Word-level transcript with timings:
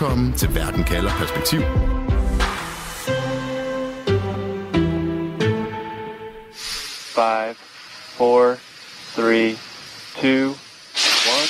Velkommen 0.00 0.32
til 0.32 0.54
Verden 0.54 0.84
kalder 0.84 1.10
perspektiv. 1.10 1.60
Five, 7.18 7.54
four, 8.18 8.42
three, 9.16 9.50
two, 10.20 10.46
one. 11.36 11.48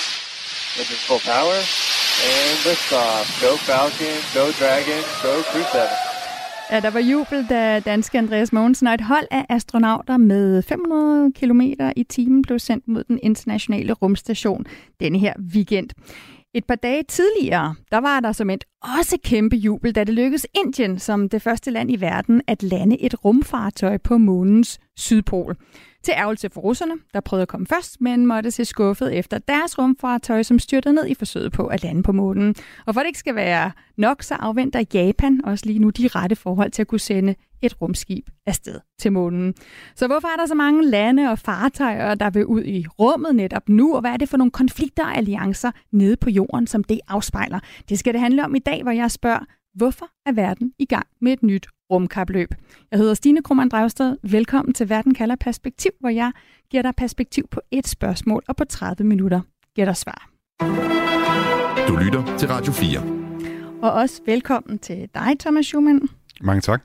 Engine 0.79 1.01
full 1.07 1.23
power. 1.33 1.59
And 2.31 2.57
liftoff. 2.67 3.27
Go 3.45 3.53
Falcon, 3.69 4.19
go 4.37 4.45
Dragon, 4.61 5.01
go 5.25 5.33
Crew 5.51 5.65
7. 5.73 5.79
Ja, 6.73 6.81
der 6.81 6.91
var 6.91 7.01
jubel, 7.01 7.47
da 7.51 7.81
danske 7.81 8.19
Andreas 8.19 8.53
Mogensen 8.53 8.87
og 8.87 8.95
et 8.95 9.01
hold 9.01 9.27
af 9.31 9.47
astronauter 9.49 10.17
med 10.17 10.63
500 10.63 11.33
km 11.33 11.61
i 11.97 12.05
timen 12.09 12.43
blev 12.43 12.59
sendt 12.59 12.89
mod 12.89 13.05
den 13.05 13.19
internationale 13.23 13.93
rumstation 13.93 14.67
denne 15.01 15.19
her 15.19 15.35
weekend. 15.55 15.91
Et 16.55 16.65
par 16.67 16.75
dage 16.75 17.03
tidligere, 17.03 17.75
der 17.93 17.99
var 17.99 18.21
der 18.21 18.33
som 18.33 18.51
et 18.51 18.65
også 18.83 19.19
kæmpe 19.25 19.57
jubel, 19.57 19.95
da 19.95 20.05
det 20.05 20.15
lykkedes 20.15 20.47
Indien 20.55 20.99
som 20.99 21.29
det 21.29 21.43
første 21.43 21.71
land 21.71 21.91
i 21.93 22.01
verden 22.01 22.43
at 22.47 22.63
lande 22.63 23.03
et 23.03 23.25
rumfartøj 23.25 23.99
på 23.99 24.19
månens 24.19 24.79
sydpol. 24.97 25.57
Til 26.03 26.15
ærgelse 26.17 26.51
for 26.51 26.61
russerne, 26.61 26.95
der 27.15 27.21
prøvede 27.21 27.43
at 27.43 27.49
komme 27.49 27.67
først, 27.67 28.01
men 28.01 28.27
måtte 28.27 28.51
se 28.51 28.65
skuffet 28.65 29.19
efter 29.19 29.39
deres 29.39 29.79
rumfartøj, 29.79 30.43
som 30.43 30.59
styrtede 30.59 30.95
ned 30.95 31.07
i 31.07 31.15
forsøget 31.15 31.53
på 31.53 31.67
at 31.67 31.83
lande 31.83 32.03
på 32.03 32.13
månen. 32.13 32.55
Og 32.87 32.95
for 32.95 33.01
det 33.01 33.07
ikke 33.07 33.19
skal 33.19 33.35
være 33.35 33.73
nok, 33.97 34.23
så 34.23 34.35
afventer 34.35 34.85
Japan 34.95 35.41
også 35.45 35.67
lige 35.67 35.79
nu 35.79 35.91
de 35.91 36.09
rette 36.09 36.37
forhold 36.37 36.71
til 36.71 36.83
at 36.83 36.89
kunne 36.89 37.01
sende 37.01 37.35
et 37.63 37.81
rumskib 37.83 38.27
afsted 38.47 38.81
til 38.99 39.13
månen. 39.13 39.55
Så 39.97 40.07
hvorfor 40.07 40.29
er 40.29 40.37
der 40.37 40.47
så 40.47 40.55
mange 40.55 40.87
lande 40.87 41.31
og 41.31 41.39
fartøjer, 41.39 42.15
der 42.15 42.31
vil 42.31 42.47
ud 42.47 42.65
i 42.65 42.87
rummet 42.99 43.35
netop 43.35 43.69
nu, 43.69 43.95
og 43.95 44.01
hvad 44.01 44.11
er 44.11 44.17
det 44.17 44.29
for 44.29 44.37
nogle 44.37 44.51
konflikter 44.51 45.05
og 45.05 45.17
alliancer 45.17 45.71
nede 45.93 46.17
på 46.17 46.31
jorden, 46.31 46.67
som 46.67 46.85
det 46.85 47.01
afspejler? 47.09 47.61
Det 47.89 47.99
skal 47.99 48.13
det 48.13 48.21
handle 48.21 48.45
om 48.45 48.55
i 48.55 48.59
dag, 48.59 48.70
hvor 48.79 48.91
jeg 48.91 49.11
spørger, 49.11 49.45
hvorfor 49.75 50.07
er 50.27 50.33
verden 50.33 50.73
i 50.79 50.85
gang 50.85 51.07
med 51.21 51.33
et 51.33 51.43
nyt 51.43 51.67
rumkapløb? 51.91 52.55
Jeg 52.91 52.99
hedder 52.99 53.15
Stine 53.15 53.43
Krummernd 53.43 53.71
Drevsted. 53.71 54.17
Velkommen 54.23 54.75
til 54.75 54.89
Verden 54.89 55.15
kalder 55.15 55.37
perspektiv, 55.37 55.91
hvor 56.01 56.09
jeg 56.09 56.33
giver 56.71 56.83
dig 56.83 56.95
perspektiv 56.97 57.49
på 57.51 57.61
et 57.71 57.89
spørgsmål, 57.89 58.43
og 58.49 58.57
på 58.57 58.65
30 58.65 59.05
minutter 59.05 59.41
giver 59.75 59.85
dig 59.85 59.97
svar. 59.97 60.31
Du 61.89 61.97
lytter 61.97 62.37
til 62.39 62.49
Radio 62.49 62.73
4. 62.73 63.01
Og 63.83 63.93
også 63.93 64.21
velkommen 64.27 64.79
til 64.79 65.09
dig, 65.15 65.39
Thomas 65.41 65.67
Schumann. 65.67 66.09
Mange 66.41 66.61
tak. 66.61 66.83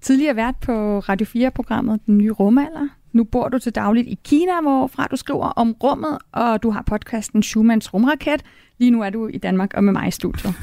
Tidligere 0.00 0.36
vært 0.36 0.56
på 0.60 0.98
Radio 0.98 1.26
4-programmet 1.26 2.06
Den 2.06 2.18
Nye 2.18 2.30
Rumalder. 2.30 2.88
Nu 3.14 3.24
bor 3.24 3.48
du 3.48 3.58
til 3.58 3.74
dagligt 3.74 4.08
i 4.08 4.18
Kina, 4.24 4.60
hvorfra 4.62 5.06
du 5.10 5.16
skriver 5.16 5.46
om 5.46 5.72
rummet, 5.72 6.18
og 6.32 6.62
du 6.62 6.70
har 6.70 6.82
podcasten 6.82 7.42
Schumanns 7.42 7.94
Rumraket. 7.94 8.42
Lige 8.78 8.90
nu 8.90 9.02
er 9.02 9.10
du 9.10 9.28
i 9.28 9.38
Danmark 9.38 9.74
og 9.74 9.84
med 9.84 9.92
mig 9.92 10.08
i 10.08 10.10
studiet. 10.10 10.54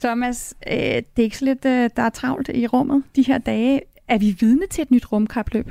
Thomas, 0.00 0.54
øh, 0.66 0.74
det 0.76 1.18
er 1.18 1.22
ikke 1.22 1.38
så 1.38 1.44
lidt, 1.44 1.64
øh, 1.64 1.90
der 1.96 2.02
er 2.02 2.10
travlt 2.10 2.50
i 2.54 2.66
rummet 2.66 3.02
de 3.16 3.22
her 3.22 3.38
dage. 3.38 3.80
Er 4.08 4.18
vi 4.18 4.36
vidne 4.40 4.66
til 4.66 4.82
et 4.82 4.90
nyt 4.90 5.12
rumkapløb? 5.12 5.70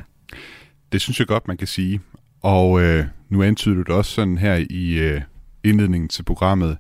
Det 0.91 1.01
synes 1.01 1.19
jeg 1.19 1.27
godt, 1.27 1.47
man 1.47 1.57
kan 1.57 1.67
sige. 1.67 2.01
Og 2.41 2.81
øh, 2.81 3.05
nu 3.29 3.43
antyder 3.43 3.75
du 3.75 3.81
det 3.81 3.89
også 3.89 4.11
sådan 4.11 4.37
her 4.37 4.65
i 4.69 4.91
øh, 4.93 5.21
indledningen 5.65 6.07
til 6.07 6.23
programmet, 6.23 6.77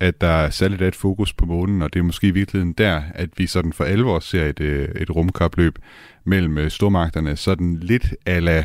at 0.00 0.20
der 0.20 0.26
er 0.26 0.50
særligt 0.50 0.82
et 0.82 0.94
fokus 0.94 1.32
på 1.32 1.46
månen, 1.46 1.82
og 1.82 1.92
det 1.92 1.98
er 1.98 2.04
måske 2.04 2.26
i 2.26 2.30
virkeligheden 2.30 2.72
der, 2.72 3.02
at 3.14 3.28
vi 3.36 3.46
sådan 3.46 3.72
for 3.72 3.84
alvor 3.84 4.18
ser 4.18 4.44
et, 4.44 4.60
øh, 4.60 4.88
et 4.88 5.10
rumkapløb 5.10 5.78
mellem 6.24 6.58
øh, 6.58 6.70
stormagterne, 6.70 7.36
sådan 7.36 7.74
lidt 7.74 8.14
ala 8.26 8.64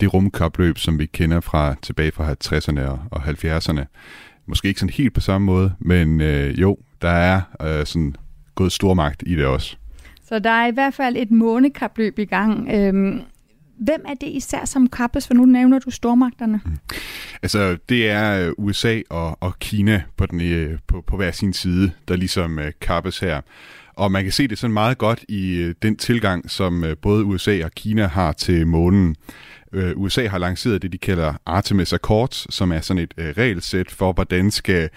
det 0.00 0.14
rumkapløb, 0.14 0.78
som 0.78 0.98
vi 0.98 1.06
kender 1.06 1.40
fra 1.40 1.74
tilbage 1.82 2.12
fra 2.12 2.34
60'erne 2.44 2.80
og 3.10 3.22
70'erne. 3.22 3.84
Måske 4.46 4.68
ikke 4.68 4.80
sådan 4.80 4.94
helt 4.94 5.14
på 5.14 5.20
samme 5.20 5.44
måde, 5.44 5.72
men 5.78 6.20
øh, 6.20 6.60
jo, 6.60 6.76
der 7.02 7.10
er 7.10 7.40
øh, 7.62 7.86
sådan 7.86 8.14
gået 8.54 8.72
stormagt 8.72 9.22
i 9.26 9.34
det 9.34 9.46
også. 9.46 9.76
Så 10.22 10.38
der 10.38 10.50
er 10.50 10.66
i 10.66 10.70
hvert 10.70 10.94
fald 10.94 11.16
et 11.16 11.30
månekapløb 11.30 12.18
i 12.18 12.24
gang. 12.24 12.68
Øhm, 12.70 13.20
hvem 13.78 14.04
er 14.08 14.14
det 14.14 14.26
især 14.26 14.64
som 14.64 14.88
kappes, 14.88 15.26
for 15.26 15.34
nu 15.34 15.44
nævner 15.44 15.78
du 15.78 15.90
stormagterne? 15.90 16.60
Mm. 16.64 16.78
Altså, 17.42 17.76
det 17.88 18.10
er 18.10 18.46
øh, 18.46 18.52
USA 18.58 19.00
og, 19.10 19.38
og 19.40 19.58
Kina 19.58 20.02
på, 20.16 20.26
den, 20.26 20.40
øh, 20.40 20.78
på, 20.86 21.04
på 21.06 21.16
hver 21.16 21.30
sin 21.30 21.52
side, 21.52 21.90
der 22.08 22.16
ligesom 22.16 22.58
øh, 22.58 22.72
kappes 22.80 23.18
her. 23.18 23.40
Og 23.94 24.12
man 24.12 24.22
kan 24.22 24.32
se 24.32 24.48
det 24.48 24.58
sådan 24.58 24.74
meget 24.74 24.98
godt 24.98 25.24
i 25.28 25.72
den 25.82 25.96
tilgang, 25.96 26.50
som 26.50 26.84
både 27.02 27.24
USA 27.24 27.64
og 27.64 27.70
Kina 27.70 28.06
har 28.06 28.32
til 28.32 28.66
månen. 28.66 29.16
USA 29.96 30.26
har 30.28 30.38
lanceret 30.38 30.82
det, 30.82 30.92
de 30.92 30.98
kalder 30.98 31.34
Artemis 31.46 31.92
Accords, 31.92 32.54
som 32.54 32.72
er 32.72 32.80
sådan 32.80 33.02
et 33.02 33.14
regelsæt 33.38 33.90
for, 33.90 34.12
hvordan 34.12 34.50
skal 34.50 34.90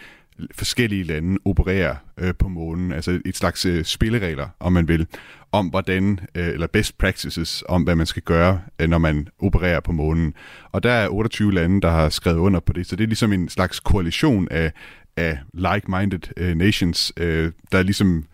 forskellige 0.55 1.03
lande 1.03 1.37
opererer 1.45 1.95
øh, 2.17 2.33
på 2.39 2.47
månen, 2.47 2.91
altså 2.91 3.21
et 3.25 3.37
slags 3.37 3.65
øh, 3.65 3.85
spilleregler, 3.85 4.47
om 4.59 4.73
man 4.73 4.87
vil, 4.87 5.07
om 5.51 5.67
hvordan, 5.67 6.19
øh, 6.35 6.47
eller 6.47 6.67
best 6.67 6.97
practices, 6.97 7.63
om 7.69 7.83
hvad 7.83 7.95
man 7.95 8.05
skal 8.05 8.21
gøre, 8.21 8.61
øh, 8.79 8.89
når 8.89 8.97
man 8.97 9.27
opererer 9.39 9.79
på 9.79 9.91
månen. 9.91 10.33
Og 10.71 10.83
der 10.83 10.91
er 10.91 11.07
28 11.09 11.53
lande, 11.53 11.81
der 11.81 11.89
har 11.89 12.09
skrevet 12.09 12.37
under 12.37 12.59
på 12.59 12.73
det, 12.73 12.87
så 12.87 12.95
det 12.95 13.03
er 13.03 13.07
ligesom 13.07 13.33
en 13.33 13.49
slags 13.49 13.79
koalition 13.79 14.47
af, 14.51 14.71
af 15.17 15.39
like-minded 15.53 16.33
øh, 16.37 16.55
nations, 16.55 17.13
øh, 17.17 17.51
der 17.71 17.83
ligesom 17.83 18.25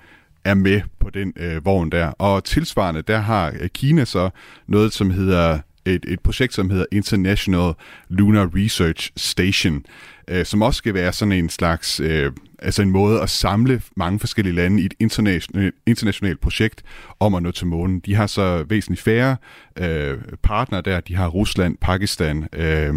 er 0.46 0.54
med 0.54 0.82
på 1.00 1.10
den 1.10 1.34
øh, 1.36 1.66
vogn 1.66 1.90
der. 1.90 2.08
Og 2.08 2.44
tilsvarende, 2.44 3.02
der 3.02 3.18
har 3.18 3.54
øh, 3.60 3.70
Kina 3.70 4.06
så 4.06 4.30
noget, 4.68 4.94
som 4.94 5.12
hedder 5.12 5.60
et, 5.86 6.06
et 6.08 6.20
projekt, 6.20 6.54
som 6.54 6.70
hedder 6.70 6.86
International 6.92 7.74
Lunar 8.10 8.50
Research 8.56 9.12
Station, 9.18 9.84
øh, 10.28 10.46
som 10.46 10.62
også 10.62 10.78
skal 10.78 10.94
være 10.94 11.14
sådan 11.14 11.32
en 11.32 11.50
slags, 11.50 12.00
øh, 12.00 12.32
altså 12.60 12.82
en 12.82 12.92
måde 12.92 13.22
at 13.22 13.30
samle 13.30 13.82
mange 13.96 14.20
forskellige 14.20 14.56
lande 14.56 14.82
i 14.82 14.86
et 14.86 14.94
internationalt, 15.00 15.76
internationalt 15.86 16.40
projekt 16.40 16.84
om 17.20 17.36
at 17.36 17.44
nå 17.44 17.52
til 17.52 17.68
månen. 17.68 18.00
De 18.00 18.16
har 18.16 18.28
så 18.28 18.66
væsentligt 18.70 19.02
færre 19.02 19.38
øh, 19.78 20.18
partnere 20.44 20.82
der. 20.82 21.00
De 21.00 21.16
har 21.16 21.28
Rusland, 21.28 21.78
Pakistan, 21.82 22.48
øh, 22.54 22.94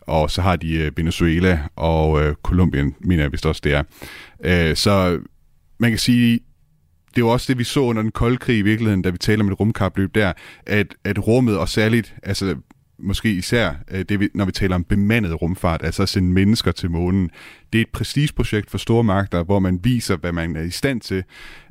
og 0.00 0.30
så 0.30 0.42
har 0.42 0.56
de 0.56 0.74
øh, 0.74 0.92
Venezuela 0.96 1.60
og 1.76 2.22
øh, 2.22 2.34
Colombien, 2.42 2.94
mener 3.00 3.22
jeg 3.22 3.32
vist 3.32 3.46
også 3.46 3.60
det 3.64 3.74
er. 3.74 3.82
Øh, 4.44 4.76
så 4.76 5.20
man 5.78 5.90
kan 5.90 5.98
sige, 5.98 6.40
det 7.16 7.24
var 7.24 7.30
også 7.30 7.46
det, 7.48 7.58
vi 7.58 7.64
så 7.64 7.80
under 7.80 8.02
den 8.02 8.10
kolde 8.10 8.36
krig 8.36 8.58
i 8.58 8.62
virkeligheden, 8.62 9.02
da 9.02 9.10
vi 9.10 9.18
taler 9.18 9.44
om 9.44 9.50
et 9.50 9.60
rumkapløb 9.60 10.14
der, 10.14 10.32
at, 10.66 10.94
at 11.04 11.26
rummet, 11.26 11.58
og 11.58 11.68
særligt, 11.68 12.14
altså 12.22 12.56
måske 12.98 13.32
især 13.32 13.72
øh, 13.90 14.04
det, 14.08 14.28
når 14.34 14.44
vi 14.44 14.52
taler 14.52 14.74
om 14.74 14.84
bemandet 14.84 15.42
rumfart, 15.42 15.80
altså 15.84 16.02
at 16.02 16.08
sende 16.08 16.32
mennesker 16.32 16.72
til 16.72 16.90
månen. 16.90 17.30
Det 17.72 17.78
er 17.78 17.82
et 17.82 17.90
prestigeprojekt 17.92 18.70
for 18.70 18.78
store 18.78 19.04
magter, 19.04 19.44
hvor 19.44 19.58
man 19.58 19.80
viser, 19.82 20.16
hvad 20.16 20.32
man 20.32 20.56
er 20.56 20.62
i 20.62 20.70
stand 20.70 21.00
til. 21.00 21.24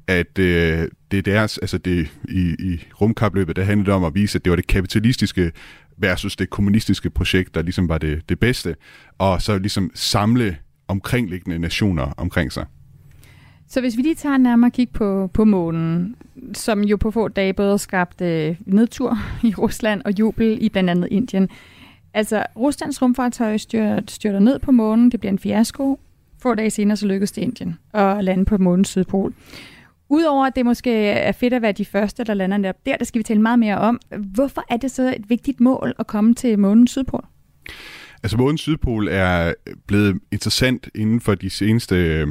At 0.07 0.39
øh, 0.39 0.87
det 1.11 1.17
er 1.17 1.21
deres, 1.21 1.57
altså 1.57 1.77
det 1.77 2.11
i, 2.29 2.55
i 2.59 2.85
rumkapløbet, 3.01 3.55
der 3.55 3.63
handlede 3.63 3.85
det 3.85 3.93
om 3.93 4.03
at 4.03 4.15
vise, 4.15 4.37
at 4.37 4.45
det 4.45 4.49
var 4.51 4.55
det 4.55 4.67
kapitalistiske 4.67 5.51
versus 5.97 6.35
det 6.35 6.49
kommunistiske 6.49 7.09
projekt, 7.09 7.55
der 7.55 7.61
ligesom 7.61 7.89
var 7.89 7.97
det, 7.97 8.29
det 8.29 8.39
bedste, 8.39 8.75
og 9.17 9.41
så 9.41 9.57
ligesom 9.57 9.91
samle 9.93 10.57
omkringliggende 10.87 11.59
nationer 11.59 12.13
omkring 12.17 12.51
sig. 12.51 12.65
Så 13.73 13.81
hvis 13.81 13.97
vi 13.97 14.01
lige 14.01 14.15
tager 14.15 14.35
en 14.35 14.41
nærmere 14.41 14.71
kig 14.71 14.89
på, 14.89 15.29
på 15.33 15.45
månen, 15.45 16.15
som 16.53 16.81
jo 16.81 16.97
på 16.97 17.11
få 17.11 17.27
dage 17.27 17.53
både 17.53 17.79
skabte 17.79 18.57
nedtur 18.65 19.17
i 19.43 19.53
Rusland 19.55 20.01
og 20.05 20.19
jubel 20.19 20.57
i 20.61 20.69
blandt 20.69 20.89
andet 20.89 21.07
Indien. 21.11 21.49
Altså, 22.13 22.45
Ruslands 22.55 23.01
rumfartøj 23.01 23.57
styrter, 23.57 24.01
styrter 24.07 24.39
ned 24.39 24.59
på 24.59 24.71
månen, 24.71 25.11
det 25.11 25.19
bliver 25.19 25.31
en 25.31 25.39
fiasko. 25.39 25.99
Få 26.41 26.55
dage 26.55 26.69
senere 26.69 26.97
så 26.97 27.07
lykkedes 27.07 27.31
det 27.31 27.41
Indien 27.41 27.77
at 27.93 28.23
lande 28.23 28.45
på 28.45 28.57
månens 28.57 28.89
sydpol. 28.89 29.33
Udover 30.09 30.45
at 30.45 30.55
det 30.55 30.65
måske 30.65 30.91
er 31.07 31.31
fedt 31.31 31.53
at 31.53 31.61
være 31.61 31.71
de 31.71 31.85
første, 31.85 32.23
der 32.23 32.33
lander 32.33 32.57
der, 32.57 32.71
der, 32.85 32.97
der 32.97 33.05
skal 33.05 33.19
vi 33.19 33.23
tale 33.23 33.41
meget 33.41 33.59
mere 33.59 33.77
om. 33.77 33.99
Hvorfor 34.17 34.63
er 34.69 34.77
det 34.77 34.91
så 34.91 35.15
et 35.15 35.29
vigtigt 35.29 35.59
mål 35.59 35.93
at 35.99 36.07
komme 36.07 36.33
til 36.33 36.59
månens 36.59 36.91
sydpol? 36.91 37.25
Altså 38.23 38.37
månens 38.37 38.61
sydpol 38.61 39.07
er 39.11 39.53
blevet 39.87 40.19
interessant 40.31 40.89
inden 40.95 41.21
for 41.21 41.35
de 41.35 41.49
seneste 41.49 41.95
øh, 41.95 42.27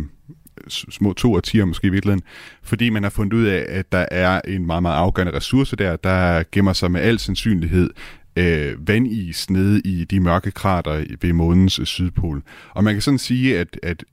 små 0.68 1.12
to 1.12 1.34
årtier 1.34 1.64
måske 1.64 1.86
i 1.86 1.90
virkeligheden, 1.90 2.24
fordi 2.62 2.90
man 2.90 3.02
har 3.02 3.10
fundet 3.10 3.32
ud 3.32 3.44
af, 3.44 3.66
at 3.68 3.92
der 3.92 4.06
er 4.10 4.40
en 4.48 4.66
meget, 4.66 4.82
meget 4.82 4.96
afgørende 4.96 5.36
ressource 5.36 5.76
der, 5.76 5.96
der 5.96 6.42
gemmer 6.52 6.72
sig 6.72 6.90
med 6.90 7.00
al 7.00 7.18
sandsynlighed 7.18 7.90
øh, 8.36 8.88
vandis 8.88 9.50
nede 9.50 9.80
i 9.84 10.04
de 10.04 10.20
mørke 10.20 10.50
krater 10.50 11.04
ved 11.20 11.32
månens 11.32 11.78
øh, 11.78 11.86
sydpol. 11.86 12.42
Og 12.70 12.84
man 12.84 12.94
kan 12.94 13.02
sådan 13.02 13.18
sige, 13.18 13.58
at, 13.58 13.78
at 13.82 14.04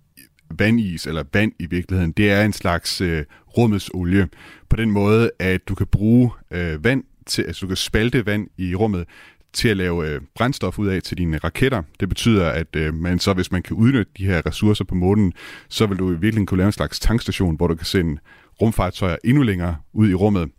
vandis, 0.57 1.07
eller 1.07 1.23
vand 1.33 1.51
i 1.59 1.65
virkeligheden, 1.65 2.11
det 2.11 2.31
er 2.31 2.45
en 2.45 2.53
slags 2.53 3.01
øh, 3.01 3.25
rummets 3.57 3.89
olie. 3.93 4.27
På 4.69 4.75
den 4.75 4.91
måde, 4.91 5.31
at 5.39 5.67
du 5.67 5.75
kan 5.75 5.87
bruge 5.87 6.31
øh, 6.51 6.83
vand 6.83 7.03
til, 7.25 7.41
altså 7.41 7.61
du 7.61 7.67
kan 7.67 7.77
spalte 7.77 8.25
vand 8.25 8.47
i 8.57 8.75
rummet 8.75 9.05
til 9.53 9.69
at 9.69 9.77
lave 9.77 10.09
øh, 10.09 10.21
brændstof 10.35 10.79
ud 10.79 10.87
af 10.87 11.01
til 11.01 11.17
dine 11.17 11.37
raketter. 11.37 11.83
Det 11.99 12.09
betyder, 12.09 12.49
at 12.49 12.75
øh, 12.75 12.93
man 12.93 13.19
så, 13.19 13.33
hvis 13.33 13.51
man 13.51 13.61
kan 13.61 13.75
udnytte 13.75 14.11
de 14.17 14.25
her 14.25 14.45
ressourcer 14.45 14.85
på 14.85 14.95
månen, 14.95 15.33
så 15.69 15.85
vil 15.85 15.99
du 15.99 16.07
i 16.07 16.11
virkeligheden 16.11 16.45
kunne 16.45 16.57
lave 16.57 16.65
en 16.65 16.71
slags 16.71 16.99
tankstation, 16.99 17.55
hvor 17.55 17.67
du 17.67 17.75
kan 17.75 17.85
sende 17.85 18.21
rumfartøjer 18.61 19.15
endnu 19.23 19.43
længere 19.43 19.75
ud 19.93 20.09
i 20.09 20.13
rummet. 20.13 20.49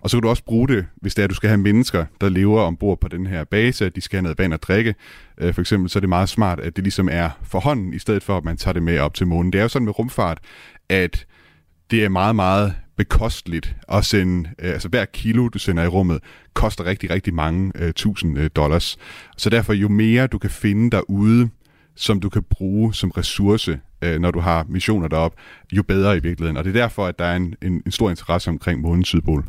Og 0.00 0.10
så 0.10 0.16
kan 0.16 0.22
du 0.22 0.28
også 0.28 0.44
bruge 0.44 0.68
det, 0.68 0.86
hvis 0.96 1.14
det 1.14 1.22
er, 1.22 1.24
at 1.24 1.30
du 1.30 1.34
skal 1.34 1.48
have 1.48 1.60
mennesker, 1.60 2.04
der 2.20 2.28
lever 2.28 2.60
ombord 2.60 3.00
på 3.00 3.08
den 3.08 3.26
her 3.26 3.44
base, 3.44 3.86
at 3.86 3.96
de 3.96 4.00
skal 4.00 4.16
have 4.16 4.22
noget 4.22 4.38
vand 4.38 4.54
at 4.54 4.62
drikke. 4.62 4.94
Øh, 5.38 5.54
for 5.54 5.60
eksempel 5.60 5.90
så 5.90 5.98
er 5.98 6.00
det 6.00 6.08
meget 6.08 6.28
smart, 6.28 6.60
at 6.60 6.76
det 6.76 6.84
ligesom 6.84 7.08
er 7.12 7.30
for 7.42 7.60
hånden, 7.60 7.94
i 7.94 7.98
stedet 7.98 8.22
for 8.22 8.36
at 8.36 8.44
man 8.44 8.56
tager 8.56 8.72
det 8.72 8.82
med 8.82 8.98
op 8.98 9.14
til 9.14 9.26
månen. 9.26 9.52
Det 9.52 9.58
er 9.58 9.62
jo 9.62 9.68
sådan 9.68 9.84
med 9.84 9.98
rumfart, 9.98 10.38
at 10.88 11.26
det 11.90 12.04
er 12.04 12.08
meget, 12.08 12.36
meget 12.36 12.74
bekosteligt 13.00 13.76
at 13.88 14.04
sende, 14.04 14.50
øh, 14.58 14.72
altså 14.72 14.88
hver 14.88 15.04
kilo, 15.04 15.48
du 15.48 15.58
sender 15.58 15.82
i 15.82 15.86
rummet, 15.86 16.18
koster 16.54 16.84
rigtig, 16.84 17.10
rigtig 17.10 17.34
mange 17.34 17.72
øh, 17.74 17.92
tusind 17.92 18.38
øh, 18.38 18.50
dollars. 18.56 18.98
Så 19.36 19.50
derfor, 19.50 19.72
jo 19.72 19.88
mere 19.88 20.26
du 20.26 20.38
kan 20.38 20.50
finde 20.50 20.90
derude, 20.90 21.48
som 21.94 22.20
du 22.20 22.28
kan 22.28 22.42
bruge 22.42 22.94
som 22.94 23.10
ressource, 23.10 23.80
øh, 24.02 24.20
når 24.20 24.30
du 24.30 24.40
har 24.40 24.66
missioner 24.68 25.08
derop, 25.08 25.34
jo 25.72 25.82
bedre 25.82 26.16
i 26.16 26.20
virkeligheden. 26.20 26.56
Og 26.56 26.64
det 26.64 26.76
er 26.76 26.80
derfor, 26.80 27.06
at 27.06 27.18
der 27.18 27.24
er 27.24 27.36
en, 27.36 27.54
en, 27.62 27.82
en 27.86 27.92
stor 27.92 28.10
interesse 28.10 28.50
omkring 28.50 28.80
månens 28.80 29.08
sydpol. 29.08 29.44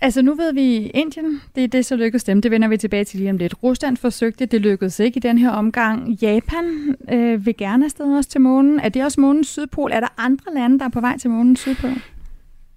Altså 0.00 0.22
nu 0.22 0.34
ved 0.34 0.54
vi 0.54 0.76
Indien, 0.86 1.40
det 1.54 1.64
er 1.64 1.68
det, 1.68 1.86
så 1.86 1.96
lykkedes 1.96 2.24
dem. 2.24 2.42
Det 2.42 2.50
vender 2.50 2.68
vi 2.68 2.76
tilbage 2.76 3.04
til 3.04 3.18
lige 3.18 3.30
om 3.30 3.36
lidt. 3.36 3.54
Rusland 3.62 3.96
forsøgte, 3.96 4.46
det 4.46 4.60
lykkedes 4.60 5.00
ikke 5.00 5.16
i 5.16 5.20
den 5.20 5.38
her 5.38 5.50
omgang. 5.50 6.10
Japan 6.22 6.96
øh, 7.12 7.46
vil 7.46 7.56
gerne 7.56 7.84
afsted 7.84 8.16
også 8.16 8.30
til 8.30 8.40
månen. 8.40 8.80
Er 8.80 8.88
det 8.88 9.04
også 9.04 9.20
månens 9.20 9.48
sydpol? 9.48 9.90
Er 9.92 10.00
der 10.00 10.08
andre 10.18 10.54
lande, 10.54 10.78
der 10.78 10.84
er 10.84 10.88
på 10.88 11.00
vej 11.00 11.18
til 11.18 11.30
månens 11.30 11.60
sydpol? 11.60 11.90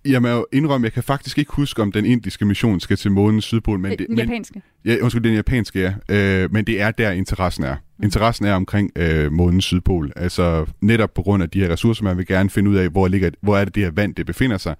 Jeg 0.08 0.22
må 0.22 0.48
indrømme, 0.54 0.86
jeg 0.86 0.94
kan 0.94 1.04
faktisk 1.04 1.38
ikke 1.38 1.52
huske, 1.52 1.82
om 1.82 1.92
den 1.92 2.06
indiske 2.06 2.46
mission 2.46 2.80
skal 2.80 2.98
til 2.98 3.12
månens 3.12 3.46
sydpol. 3.46 3.80
Men 3.80 3.92
det, 3.92 4.00
den 4.00 4.08
men, 4.10 4.20
japanske? 4.20 4.62
Ja, 4.86 4.96
undskyld, 5.02 5.24
den 5.24 5.34
japanske, 5.34 5.80
ja. 5.80 6.16
Øh, 6.16 6.54
men 6.54 6.66
det 6.66 6.82
er 6.82 6.92
der, 6.92 7.12
interessen 7.12 7.64
er. 7.64 7.76
Mm. 7.76 8.04
Interessen 8.04 8.46
er 8.46 8.54
omkring 8.54 8.92
øh, 8.96 9.32
månens 9.32 9.66
sydpol. 9.66 10.12
Altså 10.16 10.66
netop 10.82 11.14
på 11.14 11.22
grund 11.22 11.44
af 11.44 11.50
de 11.50 11.60
her 11.60 11.70
ressourcer, 11.70 12.04
man 12.04 12.18
vil 12.18 12.26
gerne 12.26 12.50
finde 12.50 12.70
ud 12.70 12.76
af, 12.76 12.90
hvor, 12.90 13.08
ligger, 13.08 13.30
hvor 13.42 13.58
er 13.58 13.66
det 13.66 13.76
det 13.76 13.84
her 13.84 13.92
vand, 13.92 14.16
det 14.16 14.26
befinder 14.26 14.58
sig. 14.58 14.76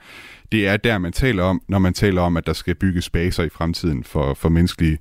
Det 0.52 0.68
er 0.68 0.78
der, 0.78 0.98
man 0.98 1.12
taler 1.12 1.44
om, 1.44 1.62
når 1.70 1.80
man 1.80 1.94
taler 1.94 2.22
om, 2.22 2.38
at 2.38 2.46
der 2.46 2.54
skal 2.54 2.76
bygges 2.76 3.10
baser 3.10 3.44
i 3.44 3.50
fremtiden 3.50 4.04
for, 4.04 4.34
for 4.34 4.50
menneskelige 4.50 4.98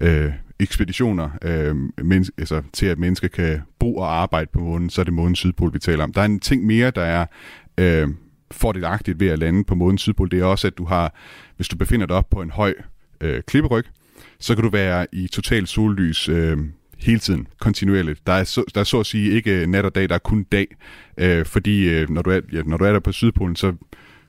øh, 0.00 0.32
ekspeditioner 0.60 1.30
øh, 1.42 1.76
men, 2.04 2.26
altså, 2.38 2.62
til, 2.72 2.86
at 2.86 2.98
mennesker 2.98 3.28
kan 3.28 3.60
bo 3.78 3.96
og 3.96 4.22
arbejde 4.22 4.50
på 4.52 4.60
månen, 4.60 4.90
så 4.90 5.00
er 5.00 5.04
det 5.04 5.14
månens 5.14 5.38
sydpol, 5.38 5.74
vi 5.74 5.78
taler 5.78 6.04
om. 6.04 6.12
Der 6.12 6.20
er 6.20 6.24
en 6.24 6.40
ting 6.40 6.66
mere, 6.66 6.90
der 6.90 7.02
er... 7.02 7.26
Øh, 7.78 8.08
fordelagtigt 8.50 9.20
ved 9.20 9.28
at 9.28 9.38
lande 9.38 9.64
på 9.64 9.74
månens 9.74 10.00
sydpol, 10.00 10.30
det 10.30 10.40
er 10.40 10.44
også, 10.44 10.66
at 10.66 10.78
du 10.78 10.84
har, 10.84 11.14
hvis 11.56 11.68
du 11.68 11.76
befinder 11.76 12.06
dig 12.06 12.16
op 12.16 12.30
på 12.30 12.42
en 12.42 12.50
høj 12.50 12.74
øh, 13.20 13.42
klipperyg, 13.42 13.84
så 14.40 14.54
kan 14.54 14.64
du 14.64 14.70
være 14.70 15.06
i 15.12 15.28
total 15.28 15.66
sollys 15.66 16.28
øh, 16.28 16.58
hele 16.98 17.18
tiden, 17.18 17.46
kontinuerligt. 17.60 18.26
Der 18.26 18.32
er, 18.32 18.44
så, 18.44 18.64
der 18.74 18.80
er 18.80 18.84
så 18.84 19.00
at 19.00 19.06
sige 19.06 19.30
ikke 19.30 19.60
øh, 19.60 19.66
nat 19.66 19.84
og 19.84 19.94
dag, 19.94 20.08
der 20.08 20.14
er 20.14 20.18
kun 20.18 20.42
dag, 20.42 20.76
øh, 21.18 21.46
fordi 21.46 21.88
øh, 21.88 22.10
når, 22.10 22.22
du 22.22 22.30
er, 22.30 22.40
ja, 22.52 22.62
når 22.62 22.76
du 22.76 22.84
er 22.84 22.92
der 22.92 23.00
på 23.00 23.12
Sydpolen, 23.12 23.56
så 23.56 23.72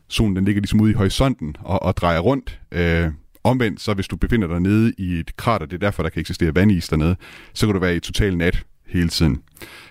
solen 0.07 0.35
den 0.35 0.45
ligger 0.45 0.61
ligesom 0.61 0.81
ude 0.81 0.91
i 0.91 0.93
horisonten 0.93 1.55
og, 1.59 1.83
og 1.83 1.97
drejer 1.97 2.19
rundt. 2.19 2.59
Øh, 2.71 3.07
omvendt, 3.43 3.81
så 3.81 3.93
hvis 3.93 4.07
du 4.07 4.15
befinder 4.15 4.47
dig 4.47 4.59
nede 4.59 4.93
i 4.97 5.19
et 5.19 5.35
krater, 5.37 5.65
det 5.65 5.73
er 5.75 5.79
derfor, 5.79 6.03
der 6.03 6.09
kan 6.09 6.19
eksistere 6.19 6.55
vandis 6.55 6.87
dernede, 6.87 7.15
så 7.53 7.65
kan 7.65 7.73
du 7.73 7.79
være 7.79 7.95
i 7.95 7.99
total 7.99 8.37
nat 8.37 8.63
hele 8.89 9.09
tiden. 9.09 9.41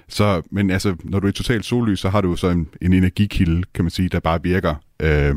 Så, 0.08 0.42
men 0.50 0.70
altså, 0.70 0.96
når 1.04 1.20
du 1.20 1.26
er 1.26 1.30
i 1.30 1.32
total 1.32 1.62
sollys, 1.62 2.00
så 2.00 2.08
har 2.08 2.20
du 2.20 2.30
jo 2.30 2.36
så 2.36 2.48
en, 2.48 2.68
en 2.82 2.92
energikilde, 2.92 3.62
kan 3.74 3.84
man 3.84 3.90
sige, 3.90 4.08
der 4.08 4.20
bare 4.20 4.42
virker 4.42 4.74
øh, 5.00 5.34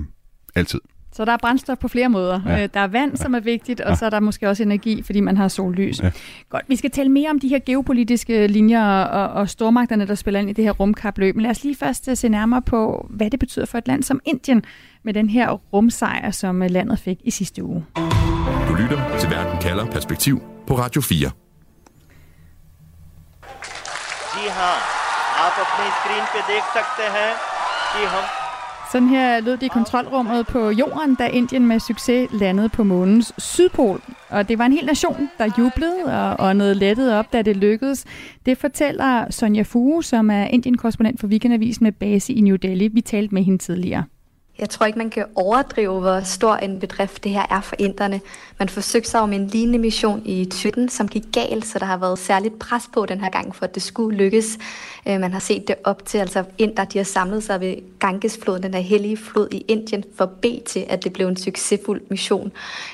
altid. 0.56 0.80
Så 1.14 1.26
der 1.26 1.32
er 1.32 1.38
brændstof 1.38 1.78
på 1.78 1.88
flere 1.88 2.10
måder. 2.10 2.42
Ja. 2.46 2.64
Øh, 2.64 2.70
der 2.74 2.80
er 2.80 2.88
vand, 2.88 3.12
ja. 3.12 3.16
som 3.16 3.34
er 3.34 3.40
vigtigt, 3.40 3.82
og 3.82 3.90
ja. 3.90 3.96
så 3.96 4.06
er 4.06 4.10
der 4.10 4.20
måske 4.20 4.50
også 4.50 4.64
energi, 4.64 5.04
fordi 5.04 5.20
man 5.20 5.38
har 5.38 5.48
sollys. 5.48 6.04
Ja. 6.04 6.12
Godt, 6.50 6.64
vi 6.68 6.76
skal 6.76 6.92
tale 6.92 7.10
mere 7.10 7.30
om 7.30 7.40
de 7.40 7.48
her 7.48 7.60
geopolitiske 7.66 8.48
linjer 8.48 8.86
og, 9.04 9.42
og 9.42 9.50
stormagterne, 9.50 10.08
der 10.08 10.16
spiller 10.16 10.40
ind 10.40 10.50
i 10.50 10.54
det 10.54 10.64
her 10.64 10.72
rumkapløb. 10.72 11.36
Men 11.36 11.44
lad 11.44 11.52
os 11.52 11.64
lige 11.64 11.76
først 11.76 12.08
øh, 12.08 12.18
se 12.18 12.30
nærmere 12.30 12.62
på, 12.62 13.08
hvad 13.10 13.30
det 13.30 13.40
betyder 13.40 13.66
for 13.66 13.78
et 13.78 13.88
land 13.88 14.04
som 14.04 14.20
Indien 14.26 14.64
med 15.04 15.14
den 15.14 15.30
her 15.30 15.50
rumsejr, 15.50 16.32
som 16.32 16.64
øh, 16.64 16.70
landet 16.70 17.00
fik 17.00 17.18
i 17.24 17.32
sidste 17.32 17.64
uge. 17.64 17.86
Du 18.68 18.74
lytter 18.74 19.18
til 19.20 19.30
Verden 19.30 19.62
kalder 19.62 19.86
perspektiv 19.86 20.42
på 20.68 20.78
Radio 20.78 21.02
4. 21.02 21.41
हाँ 24.61 24.77
आप 25.45 25.55
अपने 25.65 25.85
स्क्रीन 25.99 26.25
पे 26.33 26.41
देख 26.53 26.63
सकते 26.77 27.03
हैं 27.17 27.33
कि 27.93 28.05
हम 28.15 28.25
sådan 28.93 29.09
her 29.09 29.41
lød 29.41 29.57
det 29.57 29.63
i 29.63 29.69
kontrolrummet 29.69 30.47
på 30.47 30.71
jorden, 30.71 31.15
da 31.15 31.27
Indien 31.27 31.67
med 31.67 31.81
succes 31.81 32.29
landede 32.33 32.69
på 32.69 32.85
månens 32.85 33.33
sydpol. 33.39 34.01
Og 34.31 34.49
det 34.49 34.59
var 34.59 34.67
en 34.67 34.73
hel 34.73 34.87
nation, 34.87 35.29
der 35.39 35.51
jublede 35.59 36.05
og 36.05 36.49
åndede 36.49 36.75
lettet 36.75 37.15
op, 37.15 37.33
da 37.33 37.43
det 37.43 37.57
lykkedes. 37.57 38.05
Det 38.47 38.59
fortæller 38.59 39.31
Sonja 39.31 39.63
Fuge, 39.63 40.03
som 40.03 40.31
er 40.31 40.45
Indien-korrespondent 40.45 41.21
for 41.21 41.27
Weekendavisen 41.27 41.85
med 41.85 41.93
base 41.93 42.33
i 42.33 42.41
New 42.41 42.57
Delhi. 42.57 42.89
Vi 42.89 43.01
talte 43.01 43.35
med 43.35 43.43
hende 43.43 43.59
tidligere. 43.59 44.05
Jeg 44.60 44.70
tror 44.70 44.86
ikke, 44.86 45.00
man 45.00 45.10
kan 45.10 45.26
overdrive, 45.36 46.00
hvor 46.00 46.22
stor 46.22 46.56
en 46.56 46.80
bedrift 46.80 47.24
det 47.24 47.32
her 47.32 47.46
er 47.50 47.62
for 47.62 47.76
inderne. 47.80 48.22
Man 48.60 48.70
forsøgte 48.70 49.10
sig 49.10 49.22
om 49.22 49.34
en 49.34 49.48
lignende 49.48 49.80
mission 49.80 50.22
i 50.26 50.48
Thytten, 50.52 50.90
som 50.90 51.08
gik 51.08 51.24
galt, 51.34 51.66
så 51.66 51.80
der 51.80 51.86
har 51.86 51.98
været 51.98 52.20
særligt 52.20 52.60
pres 52.60 52.84
på 52.94 53.06
den 53.06 53.20
her 53.22 53.30
gang, 53.30 53.56
for 53.56 53.66
at 53.66 53.76
det 53.76 53.84
skulle 53.84 54.18
lykkes. 54.18 54.58
Øh, 55.08 55.20
man 55.20 55.34
har 55.34 55.40
set 55.40 55.68
det 55.68 55.76
op 55.84 56.06
til, 56.06 56.18
altså 56.18 56.44
inder, 56.58 56.86
de 56.86 56.98
har 56.98 57.06
samlet 57.06 57.44
sig 57.44 57.60
ved 57.60 57.76
Gangesfloden, 58.00 58.64
den 58.64 58.74
der 58.74 58.80
hellige 58.80 59.18
flod 59.18 59.48
i 59.52 59.66
Indien, 59.68 60.04
for 60.16 60.24
at 60.24 60.30
bede 60.42 60.62
til, 60.66 60.86
at 60.90 61.04
det 61.04 61.14
blev 61.14 61.28
en 61.28 61.38
succesfuld 61.38 62.02
mission. 62.10 62.52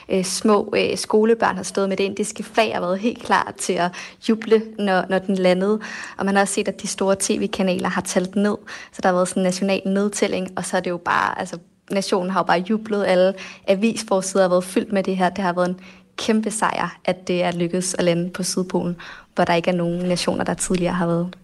Øh, 0.09 0.23
små 0.23 0.73
øh, 0.77 0.97
skolebørn 0.97 1.55
har 1.55 1.63
stået 1.63 1.89
med 1.89 1.97
det 1.97 2.03
indiske 2.03 2.43
flag 2.43 2.75
og 2.75 2.81
været 2.81 2.99
helt 2.99 3.23
klar 3.23 3.53
til 3.57 3.73
at 3.73 3.91
juble, 4.29 4.61
når, 4.79 5.05
når 5.09 5.19
den 5.19 5.35
landede. 5.35 5.79
Og 6.17 6.25
man 6.25 6.35
har 6.35 6.41
også 6.41 6.53
set, 6.53 6.67
at 6.67 6.81
de 6.81 6.87
store 6.87 7.15
tv-kanaler 7.19 7.89
har 7.89 8.01
talt 8.01 8.35
ned, 8.35 8.57
så 8.93 8.99
der 9.03 9.09
har 9.09 9.15
været 9.15 9.27
sådan 9.27 9.41
en 9.41 9.43
national 9.43 9.81
nedtælling, 9.85 10.47
og 10.55 10.65
så 10.65 10.77
er 10.77 10.81
det 10.81 10.89
jo 10.89 10.97
bare, 10.97 11.39
altså 11.39 11.56
nationen 11.91 12.29
har 12.29 12.39
jo 12.39 12.43
bare 12.43 12.59
jublet, 12.69 13.05
alle 13.05 13.33
avisforsider 13.67 14.43
har 14.43 14.49
været 14.49 14.63
fyldt 14.63 14.93
med 14.93 15.03
det 15.03 15.17
her. 15.17 15.29
Det 15.29 15.43
har 15.43 15.53
været 15.53 15.69
en 15.69 15.79
kæmpe 16.17 16.51
sejr, 16.51 16.99
at 17.05 17.27
det 17.27 17.43
er 17.43 17.51
lykkedes 17.51 17.93
at 17.93 18.03
lande 18.03 18.29
på 18.29 18.43
Sydpolen, 18.43 18.95
hvor 19.35 19.45
der 19.45 19.53
ikke 19.53 19.69
er 19.69 19.75
nogen 19.75 20.05
nationer, 20.07 20.43
der 20.43 20.53
tidligere 20.53 20.93
har 20.93 21.07
været. 21.07 21.35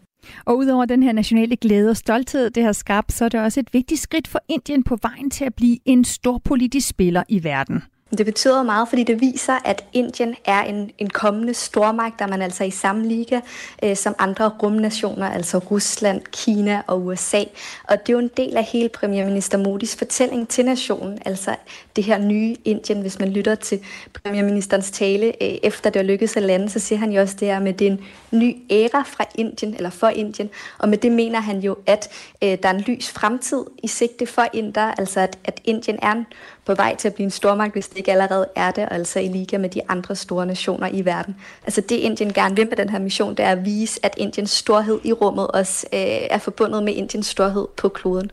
Og 0.45 0.57
udover 0.57 0.86
den 0.86 1.04
her 1.04 1.12
nationale 1.12 1.56
glæde 1.56 1.90
og 1.90 1.98
stolthed, 1.98 2.50
det 2.50 2.63
har 2.63 2.72
skabt, 2.72 3.12
så 3.12 3.25
er 3.25 3.30
det 3.30 3.40
også 3.40 3.60
et 3.60 3.74
vigtigt 3.74 4.01
skridt 4.01 4.28
for 4.28 4.40
Indien 4.48 4.84
på 4.84 4.98
vejen 5.01 5.30
til 5.30 5.45
at 5.45 5.56
blive 5.56 5.78
en 5.86 6.06
stor 6.06 6.38
politisk 6.38 6.88
spiller 6.88 7.24
i 7.30 7.44
verden. 7.44 7.84
Det 8.18 8.25
betyder 8.25 8.63
meget, 8.63 8.89
fordi 8.89 9.04
det 9.04 9.21
viser, 9.21 9.54
at 9.65 9.83
Indien 9.94 10.36
er 10.45 10.62
en, 10.62 10.92
en 10.98 11.10
kommende 11.10 11.54
stormagt, 11.54 12.19
der 12.19 12.27
man 12.27 12.42
altså 12.42 12.63
i 12.63 12.71
samme 12.71 13.07
liga 13.07 13.39
øh, 13.83 13.95
som 13.95 14.15
andre 14.19 14.50
rumnationer, 14.63 15.30
altså 15.30 15.57
Rusland, 15.57 16.21
Kina 16.31 16.81
og 16.88 17.06
USA. 17.06 17.44
Og 17.83 18.00
det 18.00 18.10
er 18.10 18.13
jo 18.13 18.19
en 18.19 18.31
del 18.38 18.57
af 18.57 18.63
hele 18.63 18.89
premierminister 18.89 19.57
Modis 19.57 19.95
fortælling 19.95 20.48
til 20.48 20.65
nationen, 20.65 21.19
altså 21.25 21.56
det 21.95 22.04
her 22.04 22.18
nye 22.18 22.56
Indien. 22.65 23.01
Hvis 23.01 23.19
man 23.19 23.30
lytter 23.30 23.56
til 23.56 23.80
premierministerens 24.24 24.92
tale, 24.92 25.27
øh, 25.27 25.57
efter 25.63 25.89
det 25.89 26.00
er 26.00 26.04
lykkedes 26.04 26.38
at 26.38 26.44
lande, 26.44 26.69
så 26.69 26.80
siger 26.80 27.00
han 27.00 27.12
jo 27.12 27.21
også 27.21 27.36
det 27.39 27.48
her 27.48 27.60
med, 27.60 27.74
det 27.74 27.88
er 27.88 27.92
en 27.92 28.01
ny 28.31 28.57
æra 28.69 29.04
fra 29.07 29.25
Indien, 29.36 29.75
eller 29.75 29.89
for 29.89 30.07
Indien. 30.07 30.50
Og 30.77 30.89
med 30.89 30.98
det 30.98 31.12
mener 31.12 31.39
han 31.39 31.60
jo, 31.60 31.77
at 31.86 32.10
øh, 32.43 32.58
der 32.63 32.70
er 32.70 32.74
en 32.74 32.82
lys 32.82 33.12
fremtid 33.12 33.63
i 33.84 33.88
sigte 33.88 34.25
for 34.25 34.46
Inder, 34.53 34.91
altså 34.98 35.20
at, 35.20 35.38
at 35.43 35.62
Indien 35.65 36.00
er 36.01 36.12
en 36.12 36.25
på 36.65 36.75
vej 36.75 36.96
til 36.96 37.08
at 37.08 37.13
blive 37.13 37.25
en 37.25 37.32
stormagt, 37.32 37.74
hvis 37.74 37.88
det 37.88 37.98
ikke 37.98 38.12
allerede 38.12 38.46
er 38.55 38.72
det, 38.72 38.88
altså 38.91 39.20
i 39.20 39.27
liga 39.27 39.58
med 39.58 39.70
de 39.70 39.82
andre 39.89 40.15
store 40.15 40.46
nationer 40.46 40.88
i 40.88 41.05
verden. 41.05 41.36
Altså 41.63 41.82
det 41.82 41.96
Indien 41.96 42.34
gerne 42.34 42.55
vil 42.55 42.70
med 42.70 42.77
den 42.77 42.89
her 42.89 43.00
mission, 43.00 43.36
det 43.36 43.46
er 43.46 43.50
at 43.50 43.65
vise, 43.65 44.05
at 44.05 44.15
Indiens 44.17 44.51
storhed 44.51 45.00
i 45.03 45.13
rummet 45.13 45.48
også 45.48 45.88
øh, 45.93 46.00
er 46.29 46.38
forbundet 46.38 46.84
med 46.84 46.93
Indiens 46.93 47.27
storhed 47.27 47.67
på 47.77 47.89
kloden. 47.89 48.32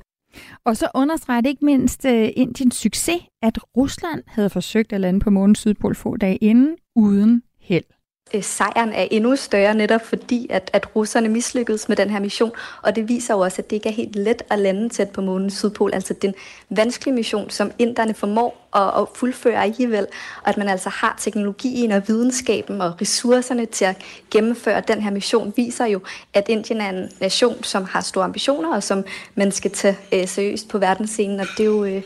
Og 0.64 0.76
så 0.76 0.88
understreger 0.94 1.40
det 1.40 1.48
ikke 1.48 1.64
mindst 1.64 2.04
øh, 2.04 2.28
Indiens 2.36 2.76
succes, 2.76 3.20
at 3.42 3.58
Rusland 3.76 4.22
havde 4.26 4.50
forsøgt 4.50 4.92
at 4.92 5.00
lande 5.00 5.20
på 5.20 5.30
månens 5.30 5.58
sydpol 5.58 5.94
få 5.94 6.16
dage 6.16 6.36
inden, 6.36 6.76
uden 6.96 7.42
held 7.60 7.84
øh, 8.34 8.42
sejren 8.42 8.92
er 8.92 9.06
endnu 9.10 9.36
større, 9.36 9.74
netop 9.74 10.06
fordi, 10.06 10.46
at, 10.50 10.70
at 10.72 10.96
russerne 10.96 11.28
mislykkedes 11.28 11.88
med 11.88 11.96
den 11.96 12.10
her 12.10 12.20
mission. 12.20 12.52
Og 12.82 12.96
det 12.96 13.08
viser 13.08 13.34
jo 13.34 13.40
også, 13.40 13.62
at 13.62 13.70
det 13.70 13.76
ikke 13.76 13.88
er 13.88 13.92
helt 13.92 14.16
let 14.16 14.42
at 14.50 14.58
lande 14.58 14.88
tæt 14.88 15.10
på 15.10 15.20
månens 15.20 15.54
sydpol. 15.58 15.94
Altså 15.94 16.14
den 16.14 16.34
vanskelige 16.70 17.14
mission, 17.14 17.50
som 17.50 17.72
inderne 17.78 18.14
formår 18.14 18.68
at, 18.74 19.02
at 19.02 19.08
fuldføre 19.14 19.62
alligevel. 19.62 20.06
Og 20.42 20.48
at 20.48 20.56
man 20.56 20.68
altså 20.68 20.88
har 20.88 21.16
teknologien 21.20 21.92
og 21.92 22.08
videnskaben 22.08 22.80
og 22.80 23.00
ressourcerne 23.00 23.66
til 23.66 23.84
at 23.84 23.96
gennemføre 24.30 24.82
den 24.88 25.02
her 25.02 25.10
mission, 25.10 25.52
viser 25.56 25.86
jo, 25.86 26.00
at 26.34 26.48
Indien 26.48 26.80
er 26.80 26.90
en 26.90 27.08
nation, 27.20 27.64
som 27.64 27.84
har 27.84 28.00
store 28.00 28.24
ambitioner, 28.24 28.74
og 28.74 28.82
som 28.82 29.04
man 29.34 29.52
skal 29.52 29.70
tage 29.70 29.98
øh, 30.12 30.28
seriøst 30.28 30.68
på 30.68 30.78
verdensscenen. 30.78 31.40
Og 31.40 31.46
det 31.56 31.60
er 31.60 31.64
jo... 31.64 31.84
Øh, 31.84 32.02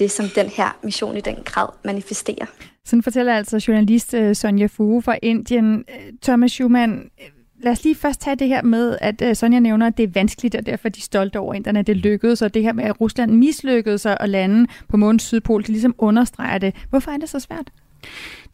det, 0.00 0.10
som 0.10 0.26
den 0.34 0.46
her 0.46 0.78
mission 0.82 1.16
i 1.16 1.20
den 1.20 1.36
grad 1.44 1.68
manifesterer. 1.84 2.46
Sådan 2.84 3.02
fortæller 3.02 3.34
altså 3.34 3.64
journalist 3.68 4.14
øh, 4.14 4.34
Sonja 4.34 4.66
Fuge 4.66 5.02
fra 5.02 5.16
Indien. 5.22 5.74
Øh, 5.74 6.12
Thomas 6.22 6.50
Schumann, 6.50 6.92
øh, 6.92 7.26
lad 7.62 7.72
os 7.72 7.84
lige 7.84 7.94
først 7.94 8.20
tage 8.20 8.36
det 8.36 8.48
her 8.48 8.62
med, 8.62 8.96
at 9.00 9.36
Sonja 9.36 9.58
nævner, 9.58 9.86
at 9.86 9.96
det 9.96 10.02
er 10.02 10.12
vanskeligt, 10.14 10.54
og 10.54 10.66
derfor 10.66 10.88
er 10.88 10.90
de 10.90 11.00
stolte 11.00 11.38
over 11.38 11.54
at 11.66 11.86
det 11.86 11.96
lykkedes, 11.96 12.42
og 12.42 12.54
det 12.54 12.62
her 12.62 12.72
med, 12.72 12.84
at 12.84 13.00
Rusland 13.00 13.30
mislykkedes 13.30 14.06
at 14.06 14.28
lande 14.28 14.66
på 14.88 14.96
månens 14.96 15.22
sydpol, 15.22 15.62
det 15.62 15.68
ligesom 15.68 15.94
understreger 15.98 16.58
det. 16.58 16.74
Hvorfor 16.90 17.10
er 17.10 17.16
det 17.16 17.28
så 17.28 17.40
svært? 17.40 17.70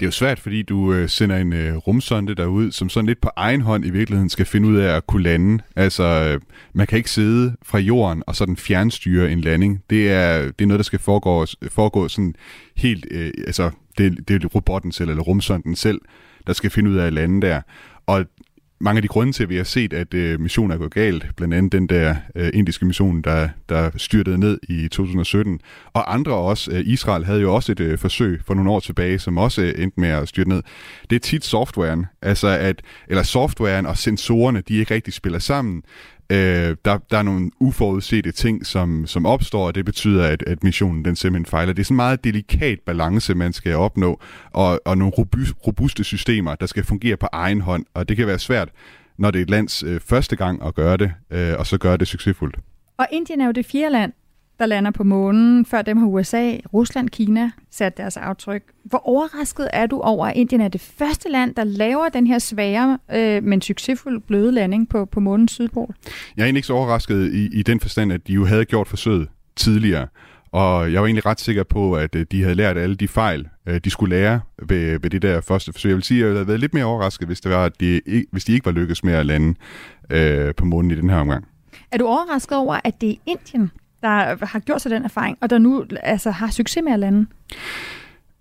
Det 0.00 0.02
er 0.02 0.06
jo 0.06 0.10
svært, 0.12 0.38
fordi 0.38 0.62
du 0.62 0.92
øh, 0.92 1.08
sender 1.08 1.36
en 1.36 1.52
øh, 1.52 1.76
rumsonde 1.76 2.34
derud, 2.34 2.72
som 2.72 2.88
sådan 2.88 3.06
lidt 3.06 3.20
på 3.20 3.30
egen 3.36 3.60
hånd 3.60 3.84
i 3.84 3.90
virkeligheden 3.90 4.30
skal 4.30 4.46
finde 4.46 4.68
ud 4.68 4.76
af 4.76 4.96
at 4.96 5.06
kunne 5.06 5.22
lande. 5.22 5.62
Altså, 5.76 6.04
øh, 6.04 6.40
man 6.72 6.86
kan 6.86 6.98
ikke 6.98 7.10
sidde 7.10 7.56
fra 7.62 7.78
jorden 7.78 8.22
og 8.26 8.36
sådan 8.36 8.56
fjernstyre 8.56 9.32
en 9.32 9.40
landing. 9.40 9.82
Det 9.90 10.10
er, 10.10 10.42
det 10.42 10.60
er 10.60 10.66
noget, 10.66 10.78
der 10.78 10.84
skal 10.84 10.98
foregå, 10.98 11.46
foregå 11.68 12.08
sådan 12.08 12.34
helt, 12.76 13.06
øh, 13.10 13.30
altså, 13.46 13.70
det, 13.98 14.28
det 14.28 14.44
er 14.44 14.48
robotten 14.48 14.92
selv, 14.92 15.10
eller 15.10 15.22
rumsonden 15.22 15.76
selv, 15.76 16.00
der 16.46 16.52
skal 16.52 16.70
finde 16.70 16.90
ud 16.90 16.96
af 16.96 17.06
at 17.06 17.12
lande 17.12 17.46
der. 17.46 17.60
Og 18.06 18.24
mange 18.78 18.98
af 18.98 19.02
de 19.02 19.08
grunde 19.08 19.32
til, 19.32 19.42
at 19.42 19.48
vi 19.48 19.56
har 19.56 19.64
set, 19.64 19.92
at 19.92 20.14
øh, 20.14 20.40
missionen 20.40 20.70
er 20.70 20.76
gået 20.76 20.94
galt, 20.94 21.26
blandt 21.36 21.54
andet 21.54 21.72
den 21.72 21.86
der 21.86 22.16
øh, 22.34 22.50
indiske 22.54 22.86
mission, 22.86 23.22
der, 23.22 23.48
der 23.68 23.90
styrtede 23.96 24.38
ned 24.38 24.58
i 24.68 24.88
2017, 24.88 25.60
og 25.92 26.14
andre 26.14 26.32
også. 26.32 26.70
Øh, 26.72 26.82
Israel 26.86 27.24
havde 27.24 27.40
jo 27.40 27.54
også 27.54 27.72
et 27.72 27.80
øh, 27.80 27.98
forsøg 27.98 28.40
for 28.46 28.54
nogle 28.54 28.70
år 28.70 28.80
tilbage, 28.80 29.18
som 29.18 29.38
også 29.38 29.62
øh, 29.62 29.82
endte 29.82 30.00
med 30.00 30.08
at 30.08 30.28
styrte 30.28 30.48
ned. 30.48 30.62
Det 31.10 31.16
er 31.16 31.20
tit 31.20 31.44
softwaren, 31.44 32.06
altså 32.22 32.48
at, 32.48 32.82
eller 33.08 33.22
softwaren 33.22 33.86
og 33.86 33.96
sensorerne, 33.96 34.62
de 34.68 34.74
ikke 34.74 34.94
rigtig 34.94 35.12
spiller 35.14 35.38
sammen. 35.38 35.82
Øh, 36.30 36.76
der, 36.84 36.98
der 37.10 37.18
er 37.18 37.22
nogle 37.22 37.50
uforudsete 37.60 38.32
ting, 38.32 38.66
som, 38.66 39.06
som 39.06 39.26
opstår, 39.26 39.66
og 39.66 39.74
det 39.74 39.84
betyder, 39.84 40.26
at, 40.26 40.42
at 40.46 40.64
missionen 40.64 41.04
den 41.04 41.16
simpelthen 41.16 41.46
fejler. 41.46 41.72
Det 41.72 41.82
er 41.82 41.84
sådan 41.84 41.94
en 41.94 41.96
meget 41.96 42.24
delikat 42.24 42.80
balance, 42.86 43.34
man 43.34 43.52
skal 43.52 43.74
opnå, 43.74 44.20
og, 44.50 44.80
og 44.84 44.98
nogle 44.98 45.12
robuste 45.66 46.04
systemer, 46.04 46.54
der 46.54 46.66
skal 46.66 46.84
fungere 46.84 47.16
på 47.16 47.26
egen 47.32 47.60
hånd, 47.60 47.84
og 47.94 48.08
det 48.08 48.16
kan 48.16 48.26
være 48.26 48.38
svært, 48.38 48.68
når 49.18 49.30
det 49.30 49.38
er 49.38 49.42
et 49.42 49.50
lands 49.50 49.82
øh, 49.82 50.00
første 50.00 50.36
gang 50.36 50.62
at 50.66 50.74
gøre 50.74 50.96
det, 50.96 51.12
øh, 51.30 51.54
og 51.58 51.66
så 51.66 51.78
gøre 51.78 51.96
det 51.96 52.08
succesfuldt. 52.08 52.56
Og 52.98 53.06
Indien 53.12 53.40
er 53.40 53.46
jo 53.46 53.52
det 53.52 53.66
fjerde 53.66 53.92
land, 53.92 54.12
der 54.58 54.66
lander 54.66 54.90
på 54.90 55.04
månen. 55.04 55.66
Før 55.66 55.82
dem 55.82 55.96
har 55.96 56.06
USA, 56.06 56.56
Rusland, 56.74 57.08
Kina 57.08 57.50
sat 57.70 57.96
deres 57.96 58.16
aftryk. 58.16 58.62
Hvor 58.84 59.08
overrasket 59.08 59.68
er 59.72 59.86
du 59.86 60.00
over, 60.00 60.26
at 60.26 60.36
Indien 60.36 60.60
er 60.60 60.68
det 60.68 60.80
første 60.80 61.28
land, 61.28 61.54
der 61.54 61.64
laver 61.64 62.08
den 62.08 62.26
her 62.26 62.38
svære, 62.38 62.98
øh, 63.14 63.42
men 63.42 63.62
succesfuld 63.62 64.20
bløde 64.20 64.52
landing 64.52 64.88
på, 64.88 65.04
på 65.04 65.20
månens 65.20 65.52
sydpol? 65.52 65.94
Jeg 66.36 66.42
er 66.42 66.46
egentlig 66.46 66.58
ikke 66.58 66.66
så 66.66 66.72
overrasket 66.72 67.32
i, 67.32 67.58
i 67.58 67.62
den 67.62 67.80
forstand, 67.80 68.12
at 68.12 68.26
de 68.26 68.32
jo 68.32 68.44
havde 68.44 68.64
gjort 68.64 68.88
forsøget 68.88 69.28
tidligere. 69.56 70.06
Og 70.52 70.92
jeg 70.92 71.00
var 71.00 71.06
egentlig 71.06 71.26
ret 71.26 71.40
sikker 71.40 71.62
på, 71.62 71.96
at 71.96 72.14
øh, 72.14 72.26
de 72.32 72.42
havde 72.42 72.54
lært 72.54 72.78
alle 72.78 72.96
de 72.96 73.08
fejl, 73.08 73.48
øh, 73.66 73.80
de 73.84 73.90
skulle 73.90 74.16
lære 74.16 74.40
ved, 74.62 75.00
ved 75.00 75.10
det 75.10 75.22
der 75.22 75.40
første 75.40 75.72
forsøg. 75.72 75.88
Jeg 75.88 75.96
vil 75.96 76.04
sige, 76.04 76.20
at 76.20 76.26
jeg 76.26 76.34
havde 76.34 76.48
været 76.48 76.60
lidt 76.60 76.74
mere 76.74 76.84
overrasket, 76.84 77.28
hvis, 77.28 77.40
det 77.40 77.52
var, 77.52 77.64
at 77.64 77.80
de, 77.80 78.00
hvis 78.32 78.44
de 78.44 78.52
ikke 78.52 78.66
var 78.66 78.72
lykkedes 78.72 79.04
med 79.04 79.12
at 79.12 79.26
lande 79.26 79.54
øh, 80.10 80.54
på 80.54 80.64
månen 80.64 80.90
i 80.90 80.94
den 80.94 81.10
her 81.10 81.16
omgang. 81.16 81.44
Er 81.92 81.98
du 81.98 82.06
overrasket 82.06 82.58
over, 82.58 82.80
at 82.84 83.00
det 83.00 83.10
er 83.10 83.16
Indien, 83.26 83.70
der 84.02 84.46
har 84.46 84.58
gjort 84.58 84.82
sig 84.82 84.90
den 84.90 85.04
erfaring, 85.04 85.38
og 85.40 85.50
der 85.50 85.58
nu 85.58 85.84
altså, 86.02 86.30
har 86.30 86.50
succes 86.50 86.82
med 86.84 86.92
at 86.92 86.98
lande? 86.98 87.26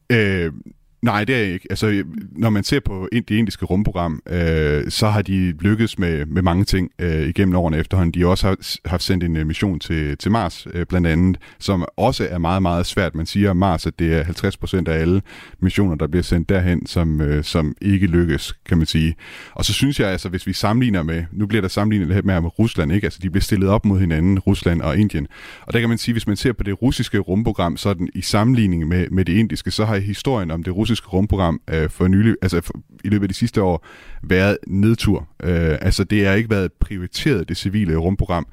Øh, 0.09 0.53
Nej, 1.01 1.23
det 1.23 1.35
er 1.35 1.53
ikke. 1.53 1.67
Altså, 1.69 2.03
når 2.31 2.49
man 2.49 2.63
ser 2.63 2.79
på 2.79 3.09
det 3.11 3.31
indiske 3.31 3.65
rumprogram, 3.65 4.21
øh, 4.29 4.91
så 4.91 5.07
har 5.07 5.21
de 5.21 5.51
lykkedes 5.51 5.99
med, 5.99 6.25
med 6.25 6.41
mange 6.41 6.65
ting 6.65 6.91
øh, 6.99 7.29
igennem 7.29 7.55
årene 7.55 7.77
efterhånden. 7.77 8.13
De 8.13 8.19
har 8.19 8.27
også 8.27 8.77
haft, 8.85 9.03
sendt 9.03 9.23
en 9.23 9.37
øh, 9.37 9.47
mission 9.47 9.79
til, 9.79 10.17
til 10.17 10.31
Mars, 10.31 10.67
øh, 10.73 10.85
blandt 10.85 11.07
andet, 11.07 11.37
som 11.59 11.85
også 11.97 12.27
er 12.29 12.37
meget, 12.37 12.61
meget 12.61 12.85
svært. 12.85 13.15
Man 13.15 13.25
siger 13.25 13.49
om 13.49 13.57
Mars, 13.57 13.85
at 13.85 13.99
det 13.99 14.13
er 14.13 14.23
50 14.23 14.57
procent 14.57 14.87
af 14.87 14.99
alle 14.99 15.21
missioner, 15.59 15.95
der 15.95 16.07
bliver 16.07 16.23
sendt 16.23 16.49
derhen, 16.49 16.85
som, 16.85 17.21
øh, 17.21 17.43
som 17.43 17.75
ikke 17.81 18.07
lykkes, 18.07 18.53
kan 18.65 18.77
man 18.77 18.87
sige. 18.87 19.15
Og 19.51 19.65
så 19.65 19.73
synes 19.73 19.99
jeg, 19.99 20.09
altså, 20.09 20.29
hvis 20.29 20.47
vi 20.47 20.53
sammenligner 20.53 21.03
med, 21.03 21.23
nu 21.31 21.45
bliver 21.45 21.61
der 21.61 21.67
sammenlignet 21.67 22.25
med, 22.25 22.41
med 22.41 22.59
Rusland, 22.59 22.91
ikke? 22.91 23.05
Altså, 23.05 23.19
de 23.23 23.29
bliver 23.29 23.41
stillet 23.41 23.69
op 23.69 23.85
mod 23.85 23.99
hinanden, 23.99 24.39
Rusland 24.39 24.81
og 24.81 24.97
Indien. 24.97 25.27
Og 25.61 25.73
der 25.73 25.79
kan 25.79 25.89
man 25.89 25.97
sige, 25.97 26.13
hvis 26.13 26.27
man 26.27 26.35
ser 26.35 26.53
på 26.53 26.63
det 26.63 26.81
russiske 26.81 27.19
rumprogram, 27.19 27.77
sådan 27.77 28.09
i 28.13 28.21
sammenligning 28.21 28.87
med, 28.87 29.07
med 29.11 29.25
det 29.25 29.33
indiske, 29.33 29.71
så 29.71 29.85
har 29.85 29.97
historien 29.97 30.51
om 30.51 30.63
det 30.63 30.75
russiske 30.75 30.94
russiske 30.95 31.07
rumprogram 31.07 31.61
øh, 31.69 31.89
for 31.89 32.07
nylig, 32.07 32.35
altså 32.41 32.61
for, 32.61 32.73
i 33.03 33.09
løbet 33.09 33.23
af 33.23 33.29
de 33.29 33.33
sidste 33.33 33.61
år, 33.61 33.85
været 34.23 34.57
nedtur. 34.67 35.27
Øh, 35.43 35.77
altså 35.81 36.03
det 36.03 36.25
har 36.25 36.33
ikke 36.33 36.49
været 36.49 36.73
prioriteret, 36.73 37.49
det 37.49 37.57
civile 37.57 37.95
rumprogram, 37.95 38.47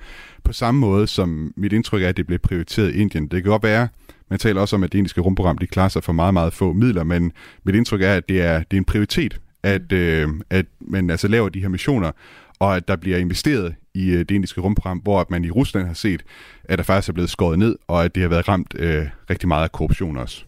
på 0.44 0.52
samme 0.52 0.80
måde 0.80 1.06
som 1.06 1.52
mit 1.56 1.72
indtryk 1.72 2.02
er, 2.02 2.08
at 2.08 2.16
det 2.16 2.26
blev 2.26 2.38
prioriteret 2.38 2.94
i 2.94 2.98
Indien. 2.98 3.28
Det 3.28 3.42
kan 3.42 3.50
godt 3.50 3.62
være, 3.62 3.88
man 4.30 4.38
taler 4.38 4.60
også 4.60 4.76
om, 4.76 4.82
at 4.82 4.92
det 4.92 4.98
indiske 4.98 5.20
rumprogram, 5.20 5.58
de 5.58 5.66
klarer 5.66 5.88
sig 5.88 6.04
for 6.04 6.12
meget, 6.12 6.34
meget 6.34 6.52
få 6.52 6.72
midler, 6.72 7.04
men 7.04 7.32
mit 7.64 7.74
indtryk 7.74 8.02
er, 8.02 8.14
at 8.14 8.28
det 8.28 8.42
er, 8.42 8.58
det 8.58 8.76
er 8.76 8.80
en 8.80 8.84
prioritet, 8.84 9.40
at, 9.62 9.92
øh, 9.92 10.28
at 10.50 10.66
man 10.80 11.10
altså 11.10 11.28
laver 11.28 11.48
de 11.48 11.60
her 11.60 11.68
missioner, 11.68 12.10
og 12.58 12.76
at 12.76 12.88
der 12.88 12.96
bliver 12.96 13.18
investeret 13.18 13.74
i 13.94 14.10
øh, 14.10 14.18
det 14.18 14.30
indiske 14.30 14.60
rumprogram, 14.60 14.98
hvor 14.98 15.20
at 15.20 15.30
man 15.30 15.44
i 15.44 15.50
Rusland 15.50 15.86
har 15.86 15.94
set, 15.94 16.22
at 16.64 16.78
der 16.78 16.84
faktisk 16.84 17.08
er 17.08 17.12
blevet 17.12 17.30
skåret 17.30 17.58
ned, 17.58 17.76
og 17.88 18.04
at 18.04 18.14
det 18.14 18.22
har 18.22 18.28
været 18.28 18.48
ramt 18.48 18.74
øh, 18.78 19.06
rigtig 19.30 19.48
meget 19.48 19.64
af 19.64 19.72
korruption 19.72 20.16
også. 20.16 20.44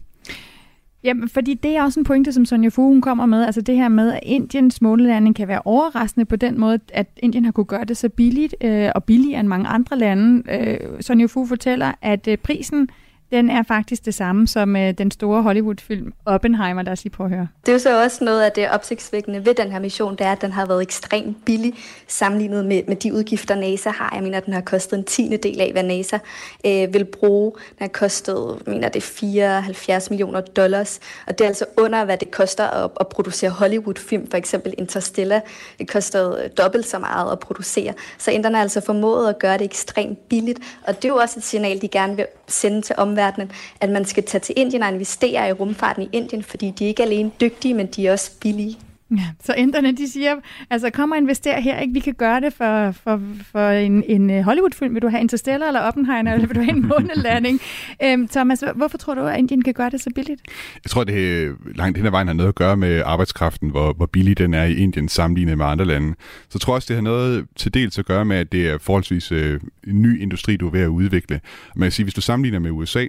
Jamen, 1.05 1.29
fordi 1.29 1.53
det 1.53 1.75
er 1.77 1.83
også 1.83 1.99
en 1.99 2.03
pointe, 2.03 2.31
som 2.31 2.45
Sonja 2.45 2.69
Fu 2.69 2.81
hun 2.81 3.01
kommer 3.01 3.25
med. 3.25 3.45
Altså 3.45 3.61
det 3.61 3.75
her 3.75 3.87
med, 3.87 4.11
at 4.11 4.19
Indiens 4.23 4.81
månelanding 4.81 5.35
kan 5.35 5.47
være 5.47 5.61
overraskende 5.65 6.25
på 6.25 6.35
den 6.35 6.59
måde, 6.59 6.79
at 6.93 7.07
Indien 7.17 7.45
har 7.45 7.51
kunne 7.51 7.65
gøre 7.65 7.85
det 7.85 7.97
så 7.97 8.09
billigt 8.09 8.55
øh, 8.61 8.89
og 8.95 9.03
billigere 9.03 9.39
end 9.39 9.47
mange 9.47 9.67
andre 9.67 9.97
lande. 9.97 10.43
Øh, 10.51 10.77
Sonja 11.01 11.25
Fu 11.25 11.45
fortæller, 11.45 11.91
at 12.01 12.27
øh, 12.27 12.37
prisen 12.37 12.89
den 13.31 13.49
er 13.49 13.63
faktisk 13.63 14.05
det 14.05 14.13
samme 14.13 14.47
som 14.47 14.75
øh, 14.75 14.93
den 14.97 15.11
store 15.11 15.41
Hollywood-film 15.41 16.13
Oppenheimer, 16.25 16.81
der 16.81 17.01
lige 17.03 17.09
på 17.09 17.23
at 17.23 17.29
høre. 17.29 17.47
Det 17.65 17.69
er 17.69 17.73
jo 17.73 17.79
så 17.79 18.03
også 18.03 18.23
noget 18.23 18.41
af 18.41 18.51
det 18.51 18.69
opsigtsvækkende 18.69 19.45
ved 19.45 19.53
den 19.53 19.71
her 19.71 19.79
mission, 19.79 20.11
det 20.11 20.21
er, 20.21 20.31
at 20.31 20.41
den 20.41 20.51
har 20.51 20.65
været 20.65 20.81
ekstremt 20.81 21.45
billig 21.45 21.73
sammenlignet 22.07 22.65
med, 22.65 22.81
med 22.87 22.95
de 22.95 23.13
udgifter, 23.13 23.55
NASA 23.55 23.89
har. 23.89 24.11
Jeg 24.15 24.23
mener, 24.23 24.37
at 24.37 24.45
den 24.45 24.53
har 24.53 24.61
kostet 24.61 24.97
en 24.97 25.03
tiende 25.03 25.37
del 25.37 25.61
af, 25.61 25.71
hvad 25.71 25.83
NASA 25.83 26.17
øh, 26.65 26.93
vil 26.93 27.05
bruge. 27.05 27.51
Den 27.51 27.77
har 27.79 27.87
kostet, 27.87 28.57
jeg 28.65 28.73
mener, 28.73 28.89
det 28.89 28.99
er 28.99 29.07
74 29.07 30.09
millioner 30.09 30.41
dollars, 30.41 30.99
og 31.27 31.37
det 31.37 31.45
er 31.45 31.47
altså 31.47 31.65
under, 31.77 32.05
hvad 32.05 32.17
det 32.17 32.31
koster 32.31 32.67
at, 32.67 32.91
at 32.99 33.07
producere 33.07 33.49
Hollywood-film, 33.49 34.29
for 34.29 34.37
eksempel 34.37 34.73
Interstellar. 34.77 35.41
Det 35.79 35.87
kostede 35.87 36.41
øh, 36.43 36.49
dobbelt 36.57 36.87
så 36.87 36.99
meget 36.99 37.31
at 37.31 37.39
producere. 37.39 37.93
Så 38.17 38.31
inderne 38.31 38.55
har 38.55 38.63
altså 38.63 38.81
formået 38.81 39.29
at 39.29 39.39
gøre 39.39 39.57
det 39.57 39.65
ekstremt 39.65 40.29
billigt, 40.29 40.59
og 40.87 40.95
det 40.95 41.05
er 41.05 41.09
jo 41.09 41.15
også 41.15 41.39
et 41.39 41.43
signal, 41.43 41.81
de 41.81 41.87
gerne 41.87 42.15
vil 42.15 42.25
sende 42.47 42.81
til 42.81 42.95
omverdenen, 42.97 43.51
at 43.81 43.89
man 43.89 44.05
skal 44.05 44.23
tage 44.23 44.41
til 44.41 44.55
Indien 44.57 44.83
og 44.83 44.89
investere 44.89 45.49
i 45.49 45.51
rumfarten 45.51 46.03
i 46.03 46.09
Indien, 46.11 46.43
fordi 46.43 46.71
de 46.71 46.83
er 46.83 46.87
ikke 46.87 47.03
alene 47.03 47.31
dygtige, 47.41 47.73
men 47.73 47.87
de 47.87 48.07
er 48.07 48.11
også 48.11 48.31
billige. 48.41 48.77
Ja, 49.17 49.27
så 49.43 49.53
inderne 49.53 49.91
de 49.91 50.11
siger, 50.11 50.35
altså 50.69 50.89
kom 50.89 51.11
og 51.11 51.17
investere 51.17 51.61
her, 51.61 51.79
ikke? 51.79 51.93
vi 51.93 51.99
kan 51.99 52.13
gøre 52.13 52.41
det 52.41 52.53
for, 52.53 52.91
for, 52.91 53.21
for 53.51 53.69
en, 53.69 54.03
en 54.07 54.29
øh, 54.29 54.41
Hollywood-film. 54.41 54.93
Vil 54.93 55.01
du 55.01 55.07
have 55.07 55.21
Interstellar 55.21 55.67
eller 55.67 55.79
Oppenheimer, 55.79 56.33
eller 56.33 56.47
vil 56.47 56.55
du 56.55 56.61
have 56.61 56.75
en 56.75 56.87
månelanding? 56.87 57.59
øhm, 58.03 58.27
Thomas, 58.27 58.63
hvorfor 58.75 58.97
tror 58.97 59.13
du, 59.13 59.21
at 59.21 59.39
Indien 59.39 59.61
kan 59.61 59.73
gøre 59.73 59.89
det 59.89 60.01
så 60.01 60.09
billigt? 60.15 60.41
Jeg 60.83 60.91
tror, 60.91 61.03
det 61.03 61.51
langt 61.75 61.97
hen 61.97 62.05
ad 62.05 62.11
vejen 62.11 62.27
har 62.27 62.33
noget 62.33 62.49
at 62.49 62.55
gøre 62.55 62.77
med 62.77 63.01
arbejdskraften, 63.05 63.69
hvor, 63.69 63.93
hvor 63.93 64.05
billig 64.05 64.37
den 64.37 64.53
er 64.53 64.63
i 64.63 64.75
Indien 64.75 65.09
sammenlignet 65.09 65.57
med 65.57 65.65
andre 65.65 65.85
lande. 65.85 66.15
Så 66.49 66.59
tror 66.59 66.73
jeg 66.73 66.75
også, 66.75 66.87
det 66.87 66.95
har 66.95 67.03
noget 67.03 67.45
til 67.55 67.73
dels 67.73 67.99
at 67.99 68.05
gøre 68.05 68.25
med, 68.25 68.37
at 68.37 68.51
det 68.51 68.69
er 68.69 68.77
forholdsvis 68.77 69.31
øh, 69.31 69.59
en 69.87 70.01
ny 70.01 70.21
industri, 70.21 70.57
du 70.57 70.67
er 70.67 70.71
ved 70.71 70.81
at 70.81 70.87
udvikle. 70.87 71.41
Man 71.75 71.85
kan 71.85 71.91
sige, 71.91 72.03
hvis 72.03 72.13
du 72.13 72.21
sammenligner 72.21 72.59
med 72.59 72.71
USA, 72.71 73.05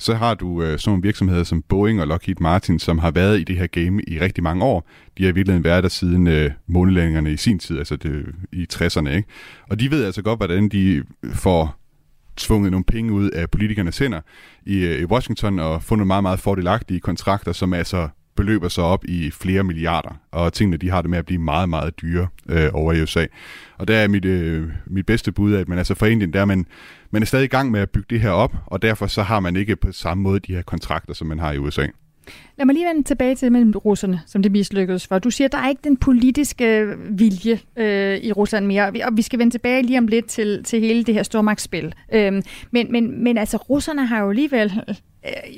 så 0.00 0.14
har 0.14 0.34
du 0.34 0.62
øh, 0.62 0.78
sådan 0.78 0.90
nogle 0.90 1.02
virksomheder 1.02 1.44
som 1.44 1.62
Boeing 1.62 2.00
og 2.00 2.06
Lockheed 2.06 2.36
Martin, 2.40 2.78
som 2.78 2.98
har 2.98 3.10
været 3.10 3.40
i 3.40 3.44
det 3.44 3.56
her 3.56 3.66
game 3.66 4.02
i 4.02 4.20
rigtig 4.20 4.44
mange 4.44 4.64
år. 4.64 4.88
De 5.18 5.24
har 5.24 5.32
virkelig 5.32 5.64
været 5.64 5.82
der 5.82 5.88
siden 5.88 6.26
øh, 6.26 6.50
månelandingerne 6.66 7.32
i 7.32 7.36
sin 7.36 7.58
tid, 7.58 7.78
altså 7.78 7.96
det, 7.96 8.26
i 8.52 8.66
60'erne. 8.72 9.08
Ikke? 9.08 9.28
Og 9.70 9.80
de 9.80 9.90
ved 9.90 10.04
altså 10.04 10.22
godt, 10.22 10.38
hvordan 10.38 10.68
de 10.68 11.04
øh, 11.22 11.34
får 11.34 11.76
tvunget 12.36 12.70
nogle 12.70 12.84
penge 12.84 13.12
ud 13.12 13.30
af 13.30 13.50
politikernes 13.50 13.98
hænder 13.98 14.20
i, 14.66 14.78
øh, 14.78 15.00
i 15.00 15.04
Washington 15.04 15.58
og 15.58 15.82
fundet 15.82 16.06
meget, 16.06 16.22
meget 16.22 16.40
fordelagtige 16.40 17.00
kontrakter, 17.00 17.52
som 17.52 17.72
altså 17.72 18.08
beløber 18.40 18.68
sig 18.68 18.84
op 18.84 19.04
i 19.04 19.30
flere 19.30 19.64
milliarder, 19.64 20.20
og 20.32 20.52
tingene 20.52 20.76
de 20.76 20.90
har 20.90 21.02
det 21.02 21.10
med 21.10 21.18
at 21.18 21.26
blive 21.26 21.40
meget, 21.40 21.68
meget 21.68 22.00
dyre 22.02 22.28
øh, 22.48 22.68
over 22.72 22.92
i 22.92 23.02
USA. 23.02 23.26
Og 23.78 23.88
der 23.88 23.96
er 23.96 24.08
mit, 24.08 24.24
øh, 24.24 24.68
mit 24.86 25.06
bedste 25.06 25.32
bud, 25.32 25.54
at 25.54 25.68
man 25.68 25.78
altså 25.78 25.94
for 25.94 26.06
Indien, 26.06 26.32
der 26.32 26.40
er 26.40 26.44
man, 26.44 26.66
man 27.10 27.22
er 27.22 27.26
stadig 27.26 27.44
i 27.44 27.48
gang 27.48 27.70
med 27.70 27.80
at 27.80 27.90
bygge 27.90 28.06
det 28.10 28.20
her 28.20 28.30
op, 28.30 28.54
og 28.66 28.82
derfor 28.82 29.06
så 29.06 29.22
har 29.22 29.40
man 29.40 29.56
ikke 29.56 29.76
på 29.76 29.92
samme 29.92 30.22
måde 30.22 30.40
de 30.40 30.54
her 30.54 30.62
kontrakter, 30.62 31.14
som 31.14 31.26
man 31.26 31.38
har 31.38 31.52
i 31.52 31.58
USA. 31.58 31.86
Lad 32.58 32.66
mig 32.66 32.74
lige 32.74 32.86
vende 32.86 33.02
tilbage 33.02 33.34
til 33.34 33.52
mellem 33.52 33.70
russerne, 33.70 34.20
som 34.26 34.42
det 34.42 34.52
mislykkedes 34.52 35.06
for. 35.06 35.18
Du 35.18 35.30
siger, 35.30 35.48
at 35.48 35.52
der 35.52 35.58
er 35.58 35.68
ikke 35.68 35.82
den 35.84 35.96
politiske 35.96 36.78
øh, 36.78 37.18
vilje 37.18 37.60
øh, 37.76 38.18
i 38.18 38.32
Rusland 38.32 38.66
mere, 38.66 38.86
og 39.04 39.16
vi 39.16 39.22
skal 39.22 39.38
vende 39.38 39.54
tilbage 39.54 39.82
lige 39.82 39.98
om 39.98 40.06
lidt 40.06 40.26
til, 40.26 40.64
til 40.64 40.80
hele 40.80 41.04
det 41.04 41.14
her 41.14 41.22
stormagtsspil. 41.22 41.94
Øhm, 42.12 42.42
men, 42.70 42.92
men, 42.92 43.24
men 43.24 43.38
altså, 43.38 43.56
russerne 43.56 44.06
har 44.06 44.20
jo 44.20 44.30
alligevel 44.30 44.82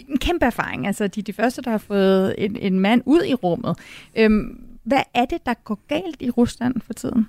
en 0.09 0.19
kæmpe 0.19 0.47
erfaring. 0.47 0.87
Altså, 0.87 1.07
de 1.07 1.21
er 1.21 1.25
de 1.25 1.33
første, 1.33 1.63
der 1.63 1.71
har 1.71 1.79
fået 1.79 2.35
en, 2.39 2.57
en 2.57 2.81
mand 2.81 3.03
ud 3.07 3.25
i 3.25 3.35
rummet. 3.35 3.77
Øhm, 4.17 4.61
hvad 4.85 5.03
er 5.15 5.25
det, 5.25 5.39
der 5.47 5.55
går 5.65 5.81
galt 5.89 6.17
i 6.21 6.31
Rusland 6.31 6.75
for 6.87 6.93
tiden? 6.93 7.27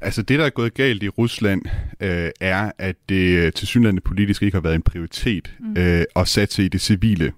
Altså 0.00 0.22
det, 0.22 0.38
der 0.38 0.44
er 0.44 0.50
gået 0.50 0.74
galt 0.74 1.02
i 1.02 1.08
Rusland, 1.08 1.62
øh, 2.00 2.30
er, 2.40 2.72
at 2.78 2.96
det 3.08 3.54
til 3.54 3.68
synligheden 3.68 4.00
politisk 4.04 4.42
ikke 4.42 4.56
har 4.56 4.62
været 4.62 4.74
en 4.74 4.82
prioritet 4.82 5.54
mm. 5.60 5.74
øh, 5.78 6.04
at 6.16 6.28
satse 6.28 6.64
i 6.64 6.68
det 6.68 6.80
civile 6.80 7.32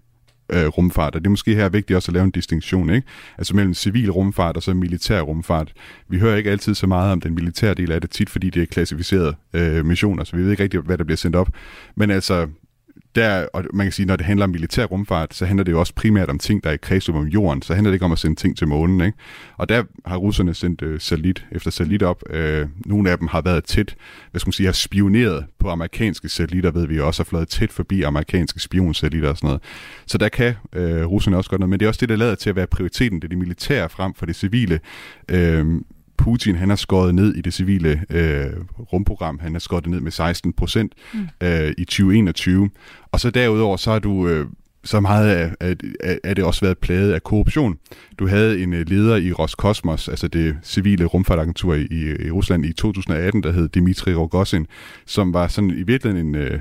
øh, 0.52 0.66
rumfart. 0.66 1.14
Og 1.14 1.20
det 1.20 1.26
er 1.26 1.30
måske 1.30 1.54
her 1.54 1.68
vigtigt 1.68 1.96
også 1.96 2.10
at 2.10 2.14
lave 2.14 2.24
en 2.24 2.30
distinktion, 2.30 2.90
ikke? 2.90 3.06
Altså 3.38 3.56
mellem 3.56 3.74
civil 3.74 4.10
rumfart 4.10 4.56
og 4.56 4.62
så 4.62 4.74
militær 4.74 5.20
rumfart. 5.20 5.72
Vi 6.08 6.18
hører 6.18 6.36
ikke 6.36 6.50
altid 6.50 6.74
så 6.74 6.86
meget 6.86 7.12
om 7.12 7.20
den 7.20 7.34
militære 7.34 7.74
del 7.74 7.92
af 7.92 8.00
det, 8.00 8.10
tit 8.10 8.30
fordi 8.30 8.50
det 8.50 8.62
er 8.62 8.66
klassificerede 8.66 9.34
øh, 9.52 9.86
missioner, 9.86 10.24
så 10.24 10.36
vi 10.36 10.42
ved 10.42 10.50
ikke 10.50 10.62
rigtig, 10.62 10.80
hvad 10.80 10.98
der 10.98 11.04
bliver 11.04 11.16
sendt 11.16 11.36
op. 11.36 11.48
Men 11.94 12.10
altså, 12.10 12.48
der, 13.14 13.46
og 13.52 13.64
man 13.74 13.86
kan 13.86 13.92
sige, 13.92 14.06
når 14.06 14.16
det 14.16 14.26
handler 14.26 14.44
om 14.44 14.50
militær 14.50 14.84
rumfart, 14.84 15.34
så 15.34 15.46
handler 15.46 15.64
det 15.64 15.72
jo 15.72 15.80
også 15.80 15.94
primært 15.94 16.28
om 16.28 16.38
ting, 16.38 16.64
der 16.64 16.70
er 16.70 16.74
i 16.74 16.76
kredsløb 16.76 17.16
om 17.16 17.26
jorden. 17.26 17.62
Så 17.62 17.74
handler 17.74 17.90
det 17.90 17.94
ikke 17.94 18.04
om 18.04 18.12
at 18.12 18.18
sende 18.18 18.36
ting 18.36 18.56
til 18.56 18.68
månen. 18.68 19.00
Ikke? 19.00 19.18
Og 19.56 19.68
der 19.68 19.82
har 20.06 20.16
russerne 20.16 20.54
sendt 20.54 20.82
øh, 20.82 21.00
satellit 21.00 21.46
efter 21.52 21.70
satellit 21.70 22.02
op. 22.02 22.22
Øh, 22.30 22.66
nogle 22.86 23.10
af 23.10 23.18
dem 23.18 23.28
har 23.28 23.40
været 23.40 23.64
tæt, 23.64 23.94
hvad 24.30 24.40
skal 24.40 24.48
man 24.48 24.52
sige, 24.52 24.66
har 24.66 24.72
spioneret 24.72 25.44
på 25.58 25.68
amerikanske 25.68 26.28
satellitter, 26.28 26.70
ved 26.70 26.86
vi 26.86 27.00
også, 27.00 27.22
har 27.22 27.24
fløjet 27.24 27.48
tæt 27.48 27.72
forbi 27.72 28.02
amerikanske 28.02 28.60
spionsatellitter 28.60 29.28
og 29.28 29.36
sådan 29.36 29.46
noget. 29.46 29.62
Så 30.06 30.18
der 30.18 30.28
kan 30.28 30.54
øh, 30.72 31.04
russerne 31.06 31.36
også 31.36 31.50
godt 31.50 31.58
noget. 31.60 31.70
Men 31.70 31.80
det 31.80 31.86
er 31.86 31.88
også 31.88 32.00
det, 32.00 32.08
der 32.08 32.16
lader 32.16 32.34
til 32.34 32.50
at 32.50 32.56
være 32.56 32.66
prioriteten, 32.66 33.18
det 33.18 33.24
er 33.24 33.28
det 33.28 33.38
militære 33.38 33.88
frem 33.88 34.14
for 34.14 34.26
det 34.26 34.36
civile. 34.36 34.80
Øh, 35.28 35.66
Putin 36.22 36.56
han 36.56 36.68
har 36.68 36.76
skåret 36.76 37.14
ned 37.14 37.34
i 37.34 37.40
det 37.40 37.54
civile 37.54 38.04
øh, 38.10 38.46
rumprogram. 38.92 39.38
Han 39.42 39.52
har 39.52 39.58
skåret 39.58 39.86
ned 39.86 40.00
med 40.00 40.10
16 40.10 40.52
procent 40.52 40.92
mm. 41.14 41.28
øh, 41.40 41.72
i 41.78 41.84
2021. 41.84 42.70
Og 43.12 43.20
så 43.20 43.30
derudover, 43.30 43.76
så 43.76 43.92
har 43.92 43.98
du... 43.98 44.28
Øh, 44.28 44.46
så 44.84 45.00
meget 45.00 45.28
af, 45.28 45.54
af, 45.60 45.76
af, 46.00 46.18
af 46.24 46.36
det 46.36 46.44
også 46.44 46.60
været 46.60 46.78
plaget 46.78 47.12
af 47.12 47.22
korruption. 47.22 47.78
Du 48.18 48.28
havde 48.28 48.62
en 48.62 48.72
øh, 48.72 48.88
leder 48.88 49.16
i 49.16 49.32
Roskosmos, 49.32 50.08
altså 50.08 50.28
det 50.28 50.56
civile 50.62 51.04
rumfartagentur 51.04 51.74
i, 51.74 51.86
i 52.26 52.30
Rusland 52.30 52.66
i 52.66 52.72
2018, 52.72 53.42
der 53.42 53.52
hed 53.52 53.68
Dmitri 53.68 54.14
Rogozin, 54.14 54.66
som 55.06 55.34
var 55.34 55.48
sådan 55.48 55.70
i 55.70 55.82
virkeligheden 55.82 56.26
en, 56.26 56.34
øh, 56.34 56.60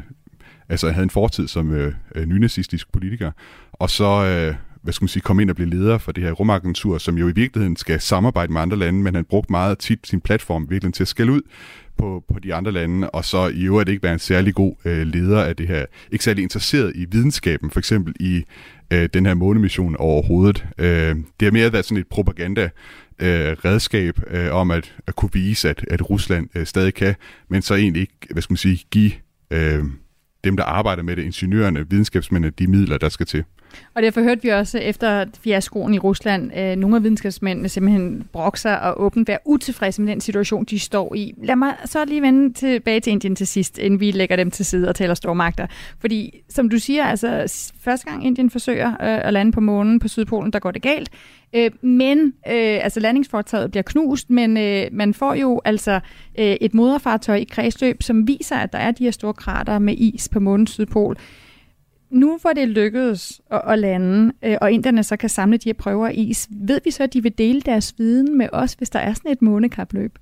altså 0.70 0.89
havde 0.91 1.03
en 1.03 1.10
fortid 1.10 1.48
som 1.48 1.74
øh, 1.74 1.94
øh, 2.15 2.25
nynazistisk 2.25 2.91
politiker, 2.91 3.32
og 3.74 3.89
så 3.89 4.25
øh, 4.25 4.56
hvad 4.84 4.94
skal 4.94 5.04
man 5.04 5.10
sige, 5.10 5.22
komme 5.22 5.42
ind 5.42 5.50
og 5.50 5.56
blive 5.56 5.70
leder 5.70 5.98
for 5.98 6.12
det 6.12 6.24
her 6.24 6.32
rumagentur, 6.32 6.98
som 6.98 7.18
jo 7.18 7.28
i 7.28 7.32
virkeligheden 7.32 7.76
skal 7.76 8.00
samarbejde 8.00 8.54
med 8.54 8.62
andre 8.62 8.78
lande, 8.78 9.00
men 9.00 9.16
han 9.16 9.26
brugte 9.26 9.52
meget 9.52 9.78
tit 9.78 10.08
sin 10.08 10.22
platform 10.22 10.70
virkelig 10.70 10.94
til 10.94 11.04
at 11.04 11.08
skælde 11.08 11.32
ud 11.32 11.42
på, 11.98 12.24
på 12.34 12.40
de 12.40 12.54
andre 12.54 12.72
lande, 12.72 13.10
og 13.10 13.26
så 13.26 13.48
i 13.48 13.64
øvrigt 13.64 13.90
ikke 13.90 14.04
være 14.04 14.14
en 14.14 14.20
særlig 14.20 14.54
god 14.54 14.76
øh, 14.86 15.08
leder 15.08 15.44
af 15.44 15.56
det 15.56 15.68
her. 15.68 15.86
Ikke 16.12 16.24
særlig 16.24 16.44
interesseret 16.44 16.92
i 16.96 17.06
videnskaben, 17.12 17.72
for 17.72 17.80
eksempel 17.80 18.14
i 18.20 18.44
øh, 18.94 19.10
den 19.14 19.26
her 19.26 19.34
månemission 19.34 19.96
overhovedet. 19.96 20.66
Øh, 20.78 21.16
det 21.16 21.46
har 21.46 21.52
mere 21.52 21.74
været 21.74 21.86
sådan 21.86 22.02
et 22.02 22.08
propaganda 22.08 22.70
øh, 23.20 23.52
redskab 23.66 24.20
øh, 24.28 24.54
om 24.54 24.72
at, 24.72 24.96
at 25.08 25.16
kunne 25.16 25.34
vise, 25.34 25.70
at, 25.70 25.86
at 25.88 26.10
Rusland 26.10 26.50
øh, 26.56 26.66
stadig 26.66 26.94
kan, 26.94 27.16
men 27.50 27.62
så 27.62 27.76
egentlig 27.76 28.02
ikke, 28.02 28.14
hvad 28.32 28.42
skal 28.42 28.52
man 28.52 28.58
sige, 28.58 28.86
give 28.92 29.12
øh, 29.52 29.84
dem, 30.44 30.58
der 30.58 30.64
arbejder 30.64 31.04
med 31.04 31.16
det, 31.16 31.24
ingeniørerne, 31.24 31.90
videnskabsmændene, 31.90 32.54
de 32.60 32.68
midler, 32.68 32.98
der 32.98 33.10
skal 33.10 33.26
til. 33.26 33.44
Og 33.94 34.01
derfor 34.01 34.22
hørte 34.22 34.42
vi 34.42 34.50
også 34.50 34.78
efter 34.78 35.25
fiaskoen 35.44 35.94
i 35.94 36.00
Rusland, 36.00 36.58
øh, 36.58 36.75
nogle 36.75 36.96
af 36.96 37.04
videnskabsmændene 37.04 37.70
simpelthen 37.70 38.28
brokser 38.34 38.75
og 38.75 39.01
åbent 39.01 39.28
være 39.28 39.38
utilfredse 39.46 40.01
med 40.01 40.12
den 40.12 40.22
situation, 40.22 40.63
de 40.63 40.80
står 40.80 41.16
i. 41.16 41.34
Lad 41.44 41.56
mig 41.56 41.75
så 41.86 42.06
lige 42.06 42.22
vende 42.22 42.54
tilbage 42.54 43.00
til 43.00 43.12
Indien 43.12 43.36
til 43.36 43.48
sidst, 43.48 43.78
inden 43.78 44.00
vi 44.00 44.12
lægger 44.12 44.36
dem 44.36 44.51
til 44.51 44.66
side 44.66 44.90
og 44.90 44.96
taler 44.96 45.13
stormagter. 45.13 45.68
Fordi 46.00 46.44
som 46.50 46.70
du 46.70 46.80
siger, 46.80 47.06
altså 47.06 47.54
første 47.82 48.10
gang 48.10 48.25
Indien 48.25 48.50
forsøger 48.50 48.90
øh, 48.90 48.98
at 49.01 49.34
lande 49.34 49.51
på 49.51 49.60
månen 49.60 50.00
på 50.00 50.08
Sydpolen, 50.08 50.54
der 50.54 50.60
går 50.60 50.72
det 50.72 50.82
galt. 50.82 51.10
Øh, 51.54 51.72
men 51.82 52.20
øh, 52.28 52.80
altså 52.84 53.00
landingsforetaget 53.00 53.72
bliver 53.72 53.84
knust, 53.84 54.30
men 54.30 54.58
øh, 54.58 54.88
man 54.92 55.13
får 55.13 55.34
jo 55.34 55.62
altså 55.66 56.00
øh, 56.40 56.56
et 56.62 56.74
moderfartøj 56.74 57.36
i 57.36 57.44
kredsløb, 57.44 58.04
som 58.04 58.28
viser, 58.28 58.56
at 58.56 58.74
der 58.74 58.80
er 58.80 58.92
de 58.92 59.04
her 59.04 59.12
store 59.12 59.34
krater 59.34 59.80
med 59.80 59.96
is 59.98 60.30
på 60.30 60.40
månens 60.40 60.72
sydpol 60.72 61.18
nu 62.12 62.38
hvor 62.41 62.53
det 62.53 62.68
lykkedes 62.68 63.41
at, 63.51 63.62
at 63.68 63.80
lande, 63.80 64.34
øh, 64.44 64.58
og 64.62 64.72
inderne 64.72 65.03
så 65.03 65.18
kan 65.18 65.30
samle 65.30 65.58
de 65.58 65.70
her 65.70 65.74
prøver 65.74 66.10
i 66.10 66.24
is, 66.24 66.48
ved 66.51 66.82
vi 66.84 66.91
så, 66.91 67.03
at 67.03 67.13
de 67.13 67.24
vil 67.24 67.38
dele 67.38 67.62
deres 67.62 67.96
viden 67.98 68.38
med 68.38 68.48
os, 68.51 68.74
hvis 68.74 68.89
der 68.89 69.00
er 69.00 69.13
sådan 69.13 69.32
et 69.32 69.41
månekapløb? 69.41 70.18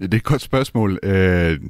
Det 0.00 0.14
er 0.14 0.16
et 0.16 0.24
godt 0.24 0.42
spørgsmål. 0.42 0.98
Øh, 1.02 1.60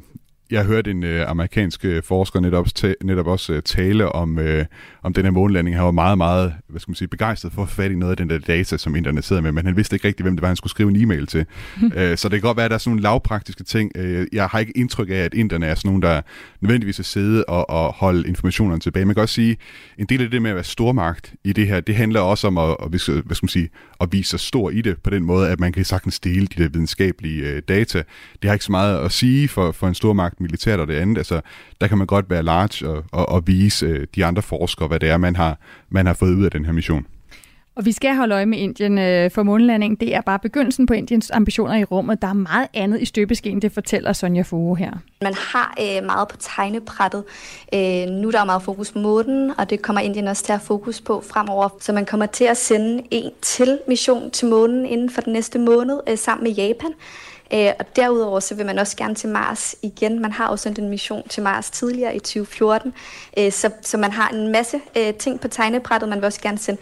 jeg 0.51 0.65
hørte 0.65 0.91
en 0.91 1.05
øh, 1.05 1.31
amerikansk 1.31 1.85
øh, 1.85 2.03
forsker 2.03 2.41
netop, 2.41 2.67
ta- 2.75 2.95
netop 3.05 3.27
også 3.27 3.53
øh, 3.53 3.63
tale 3.63 4.13
om, 4.13 4.39
øh, 4.39 4.65
om 5.03 5.13
den 5.13 5.25
her 5.25 5.31
månelanding. 5.31 5.77
Han 5.77 5.85
var 5.85 5.91
meget, 5.91 6.19
meget 6.19 6.55
hvad 6.69 6.81
skal 6.81 6.91
man 6.91 6.95
sige, 6.95 7.09
begejstret 7.09 7.53
for 7.53 7.63
at 7.63 7.69
få 7.69 7.75
fat 7.75 7.91
i 7.91 7.95
noget 7.95 8.11
af 8.11 8.17
den 8.17 8.31
der 8.31 8.39
data, 8.39 8.77
som 8.77 8.97
inderne 8.97 9.23
sidder 9.23 9.43
med, 9.43 9.53
men 9.53 9.67
han 9.67 9.77
vidste 9.77 9.97
ikke 9.97 10.09
rigtig, 10.09 10.23
hvem 10.23 10.37
det 10.37 10.43
var, 10.43 10.49
han 10.49 10.57
skulle 10.57 10.71
skrive 10.71 10.91
en 10.91 11.03
e-mail 11.03 11.27
til. 11.27 11.47
øh, 11.97 12.17
så 12.17 12.29
det 12.29 12.41
kan 12.41 12.41
godt 12.41 12.57
være, 12.57 12.65
at 12.65 12.71
der 12.71 12.75
er 12.75 12.79
sådan 12.79 12.91
nogle 12.91 13.03
lavpraktiske 13.03 13.65
ting. 13.65 13.93
Øh, 13.97 14.27
jeg 14.33 14.47
har 14.47 14.59
ikke 14.59 14.73
indtryk 14.77 15.11
af, 15.11 15.15
at 15.15 15.35
inderne 15.35 15.67
er 15.67 15.75
sådan 15.75 15.89
nogen, 15.89 16.03
der 16.03 16.21
nødvendigvis 16.61 16.99
vil 16.99 17.05
sidde 17.05 17.45
og, 17.45 17.71
og 17.71 17.93
holde 17.93 18.29
informationerne 18.29 18.81
tilbage. 18.81 19.05
Man 19.05 19.15
kan 19.15 19.23
også 19.23 19.35
sige, 19.35 19.57
en 19.99 20.07
del 20.07 20.23
af 20.23 20.31
det 20.31 20.43
med 20.43 20.51
at 20.51 20.55
være 20.55 20.65
stormagt 20.65 21.35
i 21.45 21.53
det 21.53 21.67
her, 21.67 21.81
det 21.81 21.95
handler 21.97 22.21
også 22.21 22.47
om 22.47 22.59
at, 22.59 22.77
at, 22.83 22.89
hvad 22.89 22.99
skal 23.35 23.45
man 23.45 23.49
sige, 23.49 23.69
at 24.01 24.09
vise 24.13 24.31
sig 24.31 24.41
stor 24.41 24.71
i 24.71 24.81
det, 24.81 25.03
på 25.03 25.11
den 25.11 25.25
måde, 25.25 25.49
at 25.49 25.61
man 25.61 25.73
kan 25.73 25.85
sagtens 25.85 26.21
dele 26.21 26.47
de 26.47 26.63
der 26.63 26.69
videnskabelige 26.69 27.43
øh, 27.43 27.63
data. 27.69 28.03
Det 28.43 28.49
har 28.49 28.53
ikke 28.53 28.65
så 28.65 28.73
meget 28.73 28.99
at 28.99 29.13
sige 29.13 29.49
for, 29.49 29.73
for 29.73 29.89
en 29.89 29.95
stormagt 29.95 30.38
militært 30.41 30.81
og 30.81 30.89
det 30.89 30.95
andet. 30.95 31.19
Altså, 31.19 31.41
der 31.81 31.87
kan 31.87 31.99
man 31.99 32.07
godt 32.07 32.31
være 32.31 32.43
large 32.43 32.89
og, 32.89 33.05
og, 33.13 33.29
og 33.29 33.47
vise 33.47 33.87
øh, 33.87 34.07
de 34.15 34.25
andre 34.25 34.43
forskere, 34.43 34.89
hvad 34.89 35.01
det 35.01 35.11
er, 35.11 35.17
man 35.17 35.37
har, 35.37 35.59
man 35.89 36.07
har 36.07 36.15
fået 36.15 36.35
ud 36.35 36.45
af 36.45 36.51
den 36.51 36.65
her 36.65 36.73
mission. 36.73 37.07
Og 37.79 37.85
vi 37.85 37.93
skal 37.93 38.15
holde 38.15 38.35
øje 38.35 38.47
med 38.47 38.59
Indien 38.59 38.99
øh, 38.99 39.31
for 39.31 39.43
månelandingen. 39.43 39.97
Det 40.01 40.15
er 40.15 40.21
bare 40.21 40.39
begyndelsen 40.39 40.87
på 40.87 40.95
Indiens 40.95 41.31
ambitioner 41.31 41.77
i 41.77 41.85
rummet. 41.85 42.23
Der 42.23 42.29
er 42.29 42.33
meget 42.33 42.69
andet 42.75 43.01
i 43.01 43.05
støbeskeen, 43.05 43.63
det 43.63 43.73
fortæller 43.73 44.13
Sonja 44.13 44.43
Foge 44.43 44.77
her. 44.77 44.93
Man 45.23 45.35
har 45.35 45.75
øh, 45.81 46.07
meget 46.07 46.29
på 46.29 46.37
tegnebrættet. 46.37 47.25
Øh, 47.75 48.07
nu 48.09 48.29
er 48.29 48.33
der 48.33 48.45
meget 48.45 48.63
fokus 48.63 48.93
på 48.93 48.99
månen, 48.99 49.53
og 49.59 49.71
det 49.71 49.83
kommer 49.83 50.01
Indien 50.01 50.29
også 50.29 50.45
til 50.45 50.53
at 50.53 50.59
have 50.59 50.67
fokus 50.67 51.01
på 51.01 51.25
fremover. 51.31 51.69
Så 51.81 51.93
man 51.93 52.07
kommer 52.07 52.27
til 52.27 52.45
at 52.45 52.57
sende 52.57 53.03
en 53.11 53.31
til 53.43 53.79
mission 53.89 54.31
til 54.31 54.49
månen 54.49 54.87
inden 54.87 55.11
for 55.11 55.21
den 55.21 55.33
næste 55.33 55.59
måned 55.59 56.01
øh, 56.09 56.19
sammen 56.19 56.45
med 56.45 56.53
Japan. 56.53 56.91
Øh, 57.55 57.71
og 57.79 57.97
derudover 57.97 58.41
så 58.41 58.55
vil 58.55 58.67
man 58.67 58.79
også 58.79 58.97
gerne 58.97 59.15
til 59.15 59.29
Mars 59.29 59.77
igen. 59.83 60.21
Man 60.21 60.33
har 60.33 60.51
jo 60.51 60.57
sendt 60.57 60.79
en 60.79 60.89
mission 60.89 61.29
til 61.29 61.43
Mars 61.43 61.71
tidligere 61.71 62.17
i 62.17 62.19
2014, 62.19 62.93
øh, 63.39 63.53
så, 63.53 63.71
så 63.83 63.99
man 63.99 64.11
har 64.11 64.29
en 64.29 64.53
masse 64.53 64.81
øh, 64.99 65.15
ting 65.15 65.41
på 65.41 65.49
tegnebrættet. 65.49 66.09
Man 66.09 66.19
vil 66.19 66.25
også 66.25 66.41
gerne 66.41 66.59
sende 66.59 66.81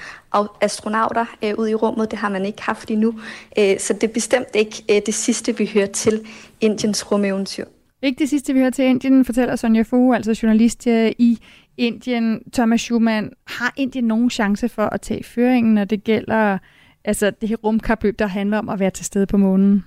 astronauter 0.61 1.25
øh, 1.45 1.55
ud 1.59 1.69
i 1.69 1.75
rummet. 1.75 2.11
Det 2.11 2.19
har 2.19 2.29
man 2.29 2.45
ikke 2.45 2.63
haft 2.63 2.91
endnu. 2.91 3.15
Øh, 3.59 3.79
så 3.79 3.93
det 3.93 4.03
er 4.03 4.13
bestemt 4.13 4.49
ikke 4.55 4.83
øh, 4.91 5.03
det 5.07 5.15
sidste, 5.15 5.59
vi 5.59 5.71
hører 5.75 5.87
til 5.87 6.27
Indiens 6.61 7.13
rumeventyr. 7.13 7.65
Ikke 8.03 8.19
det 8.19 8.29
sidste, 8.29 8.53
vi 8.53 8.59
hører 8.59 8.71
til 8.71 8.85
Indien, 8.85 9.25
fortæller 9.25 9.57
Sonja 9.57 9.83
Fu, 9.83 10.15
altså 10.15 10.39
journalist 10.43 10.87
i 10.87 11.39
Indien. 11.77 12.41
Thomas 12.53 12.81
Schumann, 12.81 13.31
har 13.47 13.73
Indien 13.77 14.05
nogen 14.05 14.31
chance 14.31 14.69
for 14.69 14.83
at 14.83 15.01
tage 15.01 15.25
føringen, 15.25 15.75
når 15.75 15.85
det 15.85 16.05
gælder 16.05 16.59
altså 17.05 17.31
det 17.41 17.49
her 17.49 17.57
rumkapløb, 17.57 18.19
der 18.19 18.27
handler 18.27 18.59
om 18.59 18.69
at 18.69 18.81
være 18.81 18.91
til 18.91 19.05
stede 19.05 19.27
på 19.27 19.37
månen? 19.37 19.85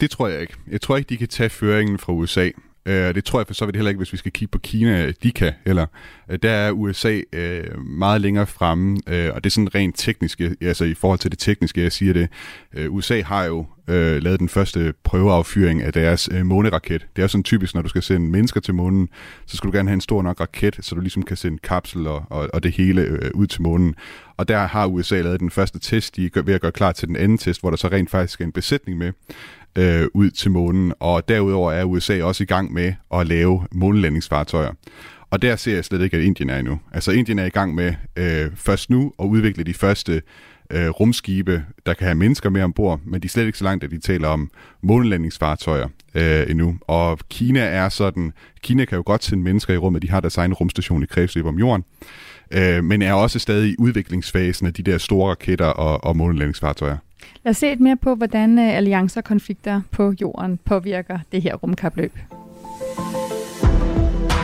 Det 0.00 0.10
tror 0.10 0.28
jeg 0.28 0.40
ikke. 0.40 0.54
Jeg 0.70 0.80
tror 0.80 0.96
ikke, 0.96 1.08
de 1.08 1.16
kan 1.16 1.28
tage 1.28 1.50
føringen 1.50 1.98
fra 1.98 2.12
USA. 2.12 2.50
Uh, 2.86 2.94
det 2.94 3.24
tror 3.24 3.38
jeg 3.40 3.46
for 3.46 3.54
så 3.54 3.66
vidt 3.66 3.76
heller 3.76 3.88
ikke, 3.88 3.98
hvis 3.98 4.12
vi 4.12 4.18
skal 4.18 4.32
kigge 4.32 4.50
på 4.50 4.58
Kina, 4.58 5.10
de 5.22 5.32
kan 5.32 5.52
heller. 5.66 5.86
Øh, 6.30 6.38
der 6.42 6.50
er 6.50 6.70
USA 6.70 7.20
uh, 7.36 7.80
meget 7.84 8.20
længere 8.20 8.46
fremme, 8.46 8.96
og 9.06 9.44
det 9.44 9.46
er 9.46 9.50
sådan 9.50 9.74
rent 9.74 9.98
teknisk, 9.98 10.40
altså 10.60 10.84
i 10.84 10.94
forhold 10.94 11.18
til 11.18 11.30
det 11.30 11.38
tekniske, 11.38 11.82
jeg 11.82 11.92
siger 11.92 12.12
det. 12.12 12.28
USA 12.88 13.22
har 13.22 13.44
jo 13.44 13.66
lavet 14.20 14.40
den 14.40 14.48
første 14.48 14.94
prøveaffyring 15.04 15.82
af 15.82 15.92
deres 15.92 16.30
måneraket. 16.44 17.06
Det 17.16 17.22
er 17.24 17.26
sådan 17.26 17.44
typisk, 17.44 17.74
når 17.74 17.82
du 17.82 17.88
skal 17.88 18.02
sende 18.02 18.30
mennesker 18.30 18.60
til 18.60 18.74
månen, 18.74 19.08
så 19.46 19.56
skal 19.56 19.70
du 19.70 19.76
gerne 19.76 19.88
have 19.88 19.94
en 19.94 20.00
stor 20.00 20.22
nok 20.22 20.40
raket, 20.40 20.78
så 20.80 20.94
du 20.94 21.00
ligesom 21.00 21.22
kan 21.22 21.36
sende 21.36 21.58
kapsel 21.58 22.06
og, 22.06 22.24
og, 22.30 22.48
og 22.52 22.62
det 22.62 22.72
hele 22.72 23.30
ud 23.34 23.46
til 23.46 23.62
månen. 23.62 23.94
Og 24.36 24.48
der 24.48 24.58
har 24.58 24.86
USA 24.86 25.20
lavet 25.20 25.40
den 25.40 25.50
første 25.50 25.78
test, 25.78 26.16
de 26.16 26.30
er 26.36 26.42
ved 26.42 26.54
at 26.54 26.60
gøre 26.60 26.72
klar 26.72 26.92
til 26.92 27.08
den 27.08 27.16
anden 27.16 27.38
test, 27.38 27.60
hvor 27.60 27.70
der 27.70 27.76
så 27.76 27.88
rent 27.88 28.10
faktisk 28.10 28.40
er 28.40 28.44
en 28.44 28.52
besætning 28.52 28.98
med 28.98 29.12
øh, 29.78 30.06
ud 30.14 30.30
til 30.30 30.50
månen. 30.50 30.92
Og 31.00 31.28
derudover 31.28 31.72
er 31.72 31.84
USA 31.84 32.22
også 32.22 32.42
i 32.42 32.46
gang 32.46 32.72
med 32.72 32.92
at 33.14 33.26
lave 33.26 33.66
månelandingsfartøjer. 33.72 34.72
Og 35.30 35.42
der 35.42 35.56
ser 35.56 35.74
jeg 35.74 35.84
slet 35.84 36.02
ikke, 36.02 36.16
at 36.16 36.22
Indien 36.22 36.50
er 36.50 36.58
endnu. 36.58 36.78
Altså 36.92 37.12
Indien 37.12 37.38
er 37.38 37.44
i 37.44 37.48
gang 37.48 37.74
med 37.74 37.94
øh, 38.16 38.50
først 38.54 38.90
nu 38.90 39.12
at 39.18 39.24
udvikle 39.24 39.64
de 39.64 39.74
første 39.74 40.22
øh, 40.70 40.88
rumskibe, 40.88 41.64
der 41.86 41.94
kan 41.94 42.06
have 42.06 42.14
mennesker 42.14 42.50
med 42.50 42.62
ombord, 42.62 43.00
men 43.04 43.20
de 43.20 43.26
er 43.26 43.28
slet 43.28 43.46
ikke 43.46 43.58
så 43.58 43.64
langt, 43.64 43.84
at 43.84 43.90
de 43.90 44.00
taler 44.00 44.28
om 44.28 44.50
månelandingsfartøjer 44.82 45.88
øh, 46.14 46.50
endnu. 46.50 46.78
Og 46.80 47.18
Kina 47.30 47.60
er 47.60 47.88
sådan, 47.88 48.32
Kina 48.62 48.84
kan 48.84 48.96
jo 48.96 49.02
godt 49.06 49.24
sende 49.24 49.44
mennesker 49.44 49.74
i 49.74 49.76
rummet, 49.76 50.02
de 50.02 50.10
har 50.10 50.20
deres 50.20 50.36
egen 50.36 50.54
rumstation 50.54 51.02
i 51.02 51.06
kredsløb 51.06 51.46
om 51.46 51.58
jorden, 51.58 51.84
øh, 52.50 52.84
men 52.84 53.02
er 53.02 53.12
også 53.12 53.38
stadig 53.38 53.70
i 53.70 53.76
udviklingsfasen 53.78 54.66
af 54.66 54.74
de 54.74 54.82
der 54.82 54.98
store 54.98 55.30
raketter 55.30 55.66
og, 55.66 56.04
og 56.04 56.16
månelandingsfartøjer. 56.16 56.96
Lad 57.44 57.50
os 57.50 57.56
se 57.56 57.68
lidt 57.68 57.80
mere 57.80 57.96
på, 57.96 58.14
hvordan 58.14 58.58
øh, 58.58 58.76
alliancer 58.76 59.20
og 59.20 59.24
konflikter 59.24 59.80
på 59.90 60.14
jorden 60.20 60.58
påvirker 60.64 61.18
det 61.32 61.42
her 61.42 61.54
rumkapløb. 61.54 62.12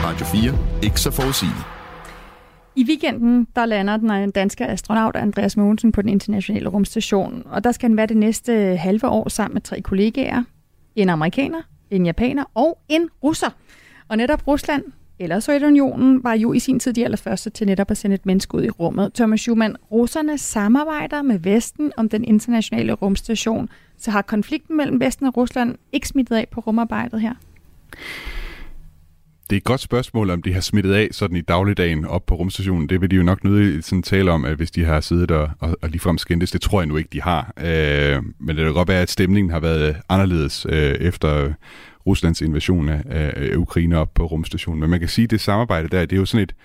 Radio 0.03 0.25
4. 0.25 0.57
Ikke 0.83 1.01
så 1.01 1.11
forudsigeligt. 1.11 1.65
I 2.75 2.85
weekenden 2.87 3.47
der 3.55 3.65
lander 3.65 3.97
den 3.97 4.31
danske 4.31 4.67
astronaut 4.67 5.15
Andreas 5.15 5.57
Mogensen 5.57 5.91
på 5.91 6.01
den 6.01 6.09
internationale 6.09 6.69
rumstation, 6.69 7.43
og 7.45 7.63
der 7.63 7.71
skal 7.71 7.89
han 7.89 7.97
være 7.97 8.05
det 8.05 8.17
næste 8.17 8.77
halve 8.77 9.07
år 9.07 9.29
sammen 9.29 9.53
med 9.53 9.61
tre 9.61 9.81
kollegaer. 9.81 10.43
En 10.95 11.09
amerikaner, 11.09 11.61
en 11.91 12.05
japaner 12.05 12.43
og 12.53 12.79
en 12.89 13.09
russer. 13.23 13.49
Og 14.07 14.17
netop 14.17 14.47
Rusland 14.47 14.83
eller 15.19 15.39
Sovjetunionen 15.39 16.23
var 16.23 16.33
jo 16.33 16.53
i 16.53 16.59
sin 16.59 16.79
tid 16.79 16.93
de 16.93 17.05
allerførste 17.05 17.49
til 17.49 17.67
netop 17.67 17.91
at 17.91 17.97
sende 17.97 18.13
et 18.13 18.25
menneske 18.25 18.55
ud 18.55 18.63
i 18.63 18.69
rummet. 18.69 19.13
Thomas 19.13 19.39
Schumann, 19.39 19.75
russerne 19.91 20.37
samarbejder 20.37 21.21
med 21.21 21.39
Vesten 21.39 21.91
om 21.97 22.09
den 22.09 22.23
internationale 22.23 22.93
rumstation, 22.93 23.69
så 23.97 24.11
har 24.11 24.21
konflikten 24.21 24.77
mellem 24.77 24.99
Vesten 24.99 25.25
og 25.25 25.37
Rusland 25.37 25.75
ikke 25.91 26.07
smittet 26.07 26.35
af 26.35 26.47
på 26.51 26.59
rumarbejdet 26.59 27.21
her? 27.21 27.33
Det 29.49 29.55
er 29.55 29.57
et 29.57 29.63
godt 29.63 29.81
spørgsmål, 29.81 30.29
om 30.29 30.41
de 30.41 30.53
har 30.53 30.61
smittet 30.61 30.93
af 30.93 31.07
sådan 31.11 31.37
i 31.37 31.41
dagligdagen 31.41 32.05
op 32.05 32.25
på 32.25 32.35
rumstationen. 32.35 32.89
Det 32.89 33.01
vil 33.01 33.11
de 33.11 33.15
jo 33.15 33.23
nok 33.23 33.43
nødigt 33.43 33.85
sådan 33.85 34.03
tale 34.03 34.31
om, 34.31 34.45
at 34.45 34.55
hvis 34.55 34.71
de 34.71 34.85
har 34.85 35.01
siddet 35.01 35.31
og, 35.31 35.49
og, 35.59 35.77
og 35.81 35.89
ligefrem 35.89 36.17
skændtes. 36.17 36.51
Det 36.51 36.61
tror 36.61 36.81
jeg 36.81 36.87
nu 36.87 36.97
ikke, 36.97 37.09
de 37.13 37.21
har. 37.21 37.53
Øh, 37.57 38.23
men 38.39 38.55
det 38.55 38.65
kan 38.65 38.73
godt 38.73 38.87
være, 38.87 39.01
at 39.01 39.09
stemningen 39.09 39.51
har 39.51 39.59
været 39.59 39.95
anderledes 40.09 40.65
øh, 40.69 40.91
efter 40.91 41.53
Ruslands 42.07 42.41
invasion 42.41 42.89
af, 42.89 43.03
af 43.05 43.55
Ukraine 43.55 43.97
op 43.97 44.13
på 44.13 44.25
rumstationen. 44.25 44.79
Men 44.79 44.89
man 44.89 44.99
kan 44.99 45.09
sige, 45.09 45.23
at 45.23 45.31
det 45.31 45.41
samarbejde 45.41 45.87
der, 45.87 46.05
det 46.05 46.15
er 46.15 46.19
jo 46.19 46.25
sådan 46.25 46.43
et, 46.43 46.55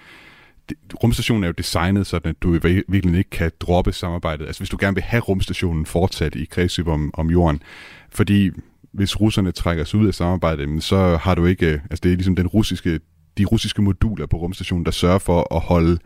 rumstationen 1.03 1.45
er 1.45 1.49
jo 1.49 1.55
designet 1.59 2.07
sådan, 2.07 2.31
at 2.31 2.43
du 2.43 2.55
i 2.55 2.59
virkeligheden 2.63 3.15
ikke 3.15 3.31
kan 3.31 3.51
droppe 3.61 3.93
samarbejdet. 3.93 4.47
Altså 4.47 4.61
hvis 4.61 4.71
du 4.71 4.77
gerne 4.81 4.95
vil 4.95 5.03
have 5.03 5.21
rumstationen 5.21 5.87
fortsat 5.87 6.35
i 6.35 6.45
kredsløb 6.45 6.89
om, 6.89 7.11
om 7.15 7.31
jorden. 7.31 7.63
Fordi 8.11 8.51
hvis 8.93 9.21
russerne 9.21 9.53
trækker 9.53 9.85
sig 9.85 10.01
ud 10.01 10.07
af 10.07 10.15
samarbejdet, 10.15 10.83
så 10.83 11.17
har 11.17 11.35
du 11.35 11.47
ikke, 11.47 11.67
altså 11.67 12.01
det 12.03 12.13
er 12.13 12.17
ligesom 12.17 12.37
den 12.37 12.47
russiske, 12.47 13.01
de 13.39 13.45
russiske 13.45 13.83
moduler 13.83 14.27
på 14.27 14.37
rumstationen, 14.37 14.85
der 14.85 14.91
sørger 14.91 15.19
for 15.19 15.57
at 15.57 15.61
holde 15.61 15.99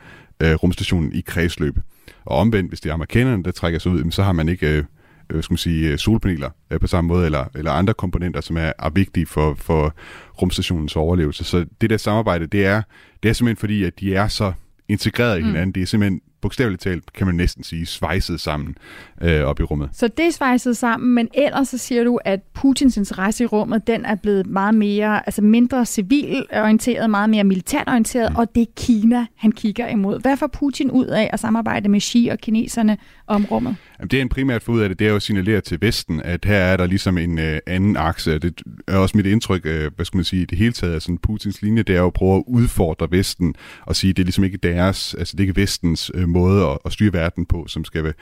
øh, 0.42 0.54
rumstationen 0.54 1.12
i 1.12 1.20
kredsløb. 1.20 1.78
Og 2.24 2.36
omvendt, 2.36 2.70
hvis 2.70 2.80
det 2.80 2.90
er 2.90 2.94
amerikanerne, 2.94 3.42
der 3.42 3.50
trækker 3.50 3.78
sig 3.78 3.92
ud, 3.92 4.10
så 4.10 4.22
har 4.22 4.32
man 4.32 4.48
ikke 4.48 4.68
øh, 4.78 4.84
øh, 5.30 5.42
skal 5.42 5.52
man 5.52 5.58
sige, 5.58 5.92
øh, 5.92 5.98
solpaneler 5.98 6.50
øh, 6.70 6.80
på 6.80 6.86
samme 6.86 7.08
måde, 7.08 7.26
eller, 7.26 7.44
eller 7.54 7.70
andre 7.72 7.94
komponenter, 7.94 8.40
som 8.40 8.56
er, 8.56 8.72
er 8.78 8.90
vigtige 8.90 9.26
for, 9.26 9.54
for 9.54 9.94
rumstationens 10.42 10.96
overlevelse. 10.96 11.44
Så 11.44 11.66
det 11.80 11.90
der 11.90 11.96
samarbejde, 11.96 12.46
det 12.46 12.66
er, 12.66 12.82
det 13.22 13.28
er 13.28 13.32
simpelthen 13.32 13.60
fordi, 13.60 13.84
at 13.84 14.00
de 14.00 14.14
er 14.14 14.28
så 14.28 14.52
integreret 14.88 15.38
i 15.38 15.40
mm. 15.40 15.46
hinanden. 15.46 15.72
Det 15.72 15.82
er 15.82 15.86
simpelthen 15.86 16.20
bogstaveligt 16.40 16.82
talt, 16.82 17.12
kan 17.12 17.26
man 17.26 17.36
næsten 17.36 17.64
sige, 17.64 17.86
svejset 17.86 18.40
sammen 18.40 18.76
øh, 19.22 19.42
op 19.42 19.60
i 19.60 19.62
rummet. 19.62 19.88
Så 19.92 20.08
det 20.08 20.26
er 20.26 20.30
svejset 20.30 20.76
sammen, 20.76 21.14
men 21.14 21.28
ellers 21.34 21.68
så 21.68 21.78
siger 21.78 22.04
du, 22.04 22.20
at 22.24 22.40
Putins 22.64 22.96
interesse 22.96 23.44
i 23.44 23.46
rummet, 23.46 23.86
den 23.86 24.04
er 24.04 24.14
blevet 24.14 24.46
meget 24.46 24.74
mere, 24.74 25.26
altså 25.28 25.42
mindre 25.42 25.86
civilorienteret, 25.86 27.10
meget 27.10 27.30
mere 27.30 27.44
militært 27.44 27.88
orienteret, 27.88 28.30
mm. 28.32 28.36
og 28.36 28.54
det 28.54 28.60
er 28.60 28.66
Kina, 28.76 29.26
han 29.36 29.52
kigger 29.52 29.88
imod. 29.88 30.20
Hvad 30.20 30.36
får 30.36 30.46
Putin 30.46 30.90
ud 30.90 31.06
af 31.06 31.30
at 31.32 31.40
samarbejde 31.40 31.88
med 31.88 32.00
Xi 32.00 32.28
og 32.32 32.38
kineserne 32.38 32.98
om 33.26 33.44
rummet? 33.50 33.76
Jamen, 33.98 34.08
det 34.08 34.16
er 34.16 34.22
en 34.22 34.28
primært 34.28 34.62
for 34.62 34.72
ud 34.72 34.80
af 34.80 34.88
det, 34.88 34.98
det 34.98 35.04
er 35.04 35.10
jo 35.10 35.16
at 35.16 35.22
signalere 35.22 35.60
til 35.60 35.80
Vesten, 35.80 36.22
at 36.22 36.44
her 36.44 36.56
er 36.56 36.76
der 36.76 36.86
ligesom 36.86 37.18
en 37.18 37.38
øh, 37.38 37.58
anden 37.66 37.96
akse. 37.96 38.38
Det 38.38 38.62
er 38.88 38.96
også 38.96 39.16
mit 39.16 39.26
indtryk, 39.26 39.66
øh, 39.66 39.90
hvad 39.96 40.04
skal 40.04 40.16
man 40.18 40.24
sige, 40.24 40.46
det 40.46 40.58
hele 40.58 40.72
taget 40.72 41.02
sådan 41.02 41.18
Putins 41.18 41.62
linje, 41.62 41.82
det 41.82 41.96
er 41.96 42.00
jo 42.00 42.06
at 42.06 42.12
prøve 42.12 42.36
at 42.36 42.44
udfordre 42.46 43.10
Vesten 43.10 43.54
og 43.86 43.96
sige, 43.96 44.12
det 44.12 44.22
er 44.22 44.24
ligesom 44.24 44.44
ikke 44.44 44.56
deres, 44.56 45.14
altså 45.14 45.32
det 45.32 45.40
er 45.40 45.48
ikke 45.48 45.60
Vestens 45.60 46.10
øh, 46.14 46.28
måde 46.28 46.66
at, 46.66 46.78
at 46.84 46.92
styre 46.92 47.12
verden 47.12 47.46
på, 47.46 47.64
som 47.68 47.84
skal 47.84 48.14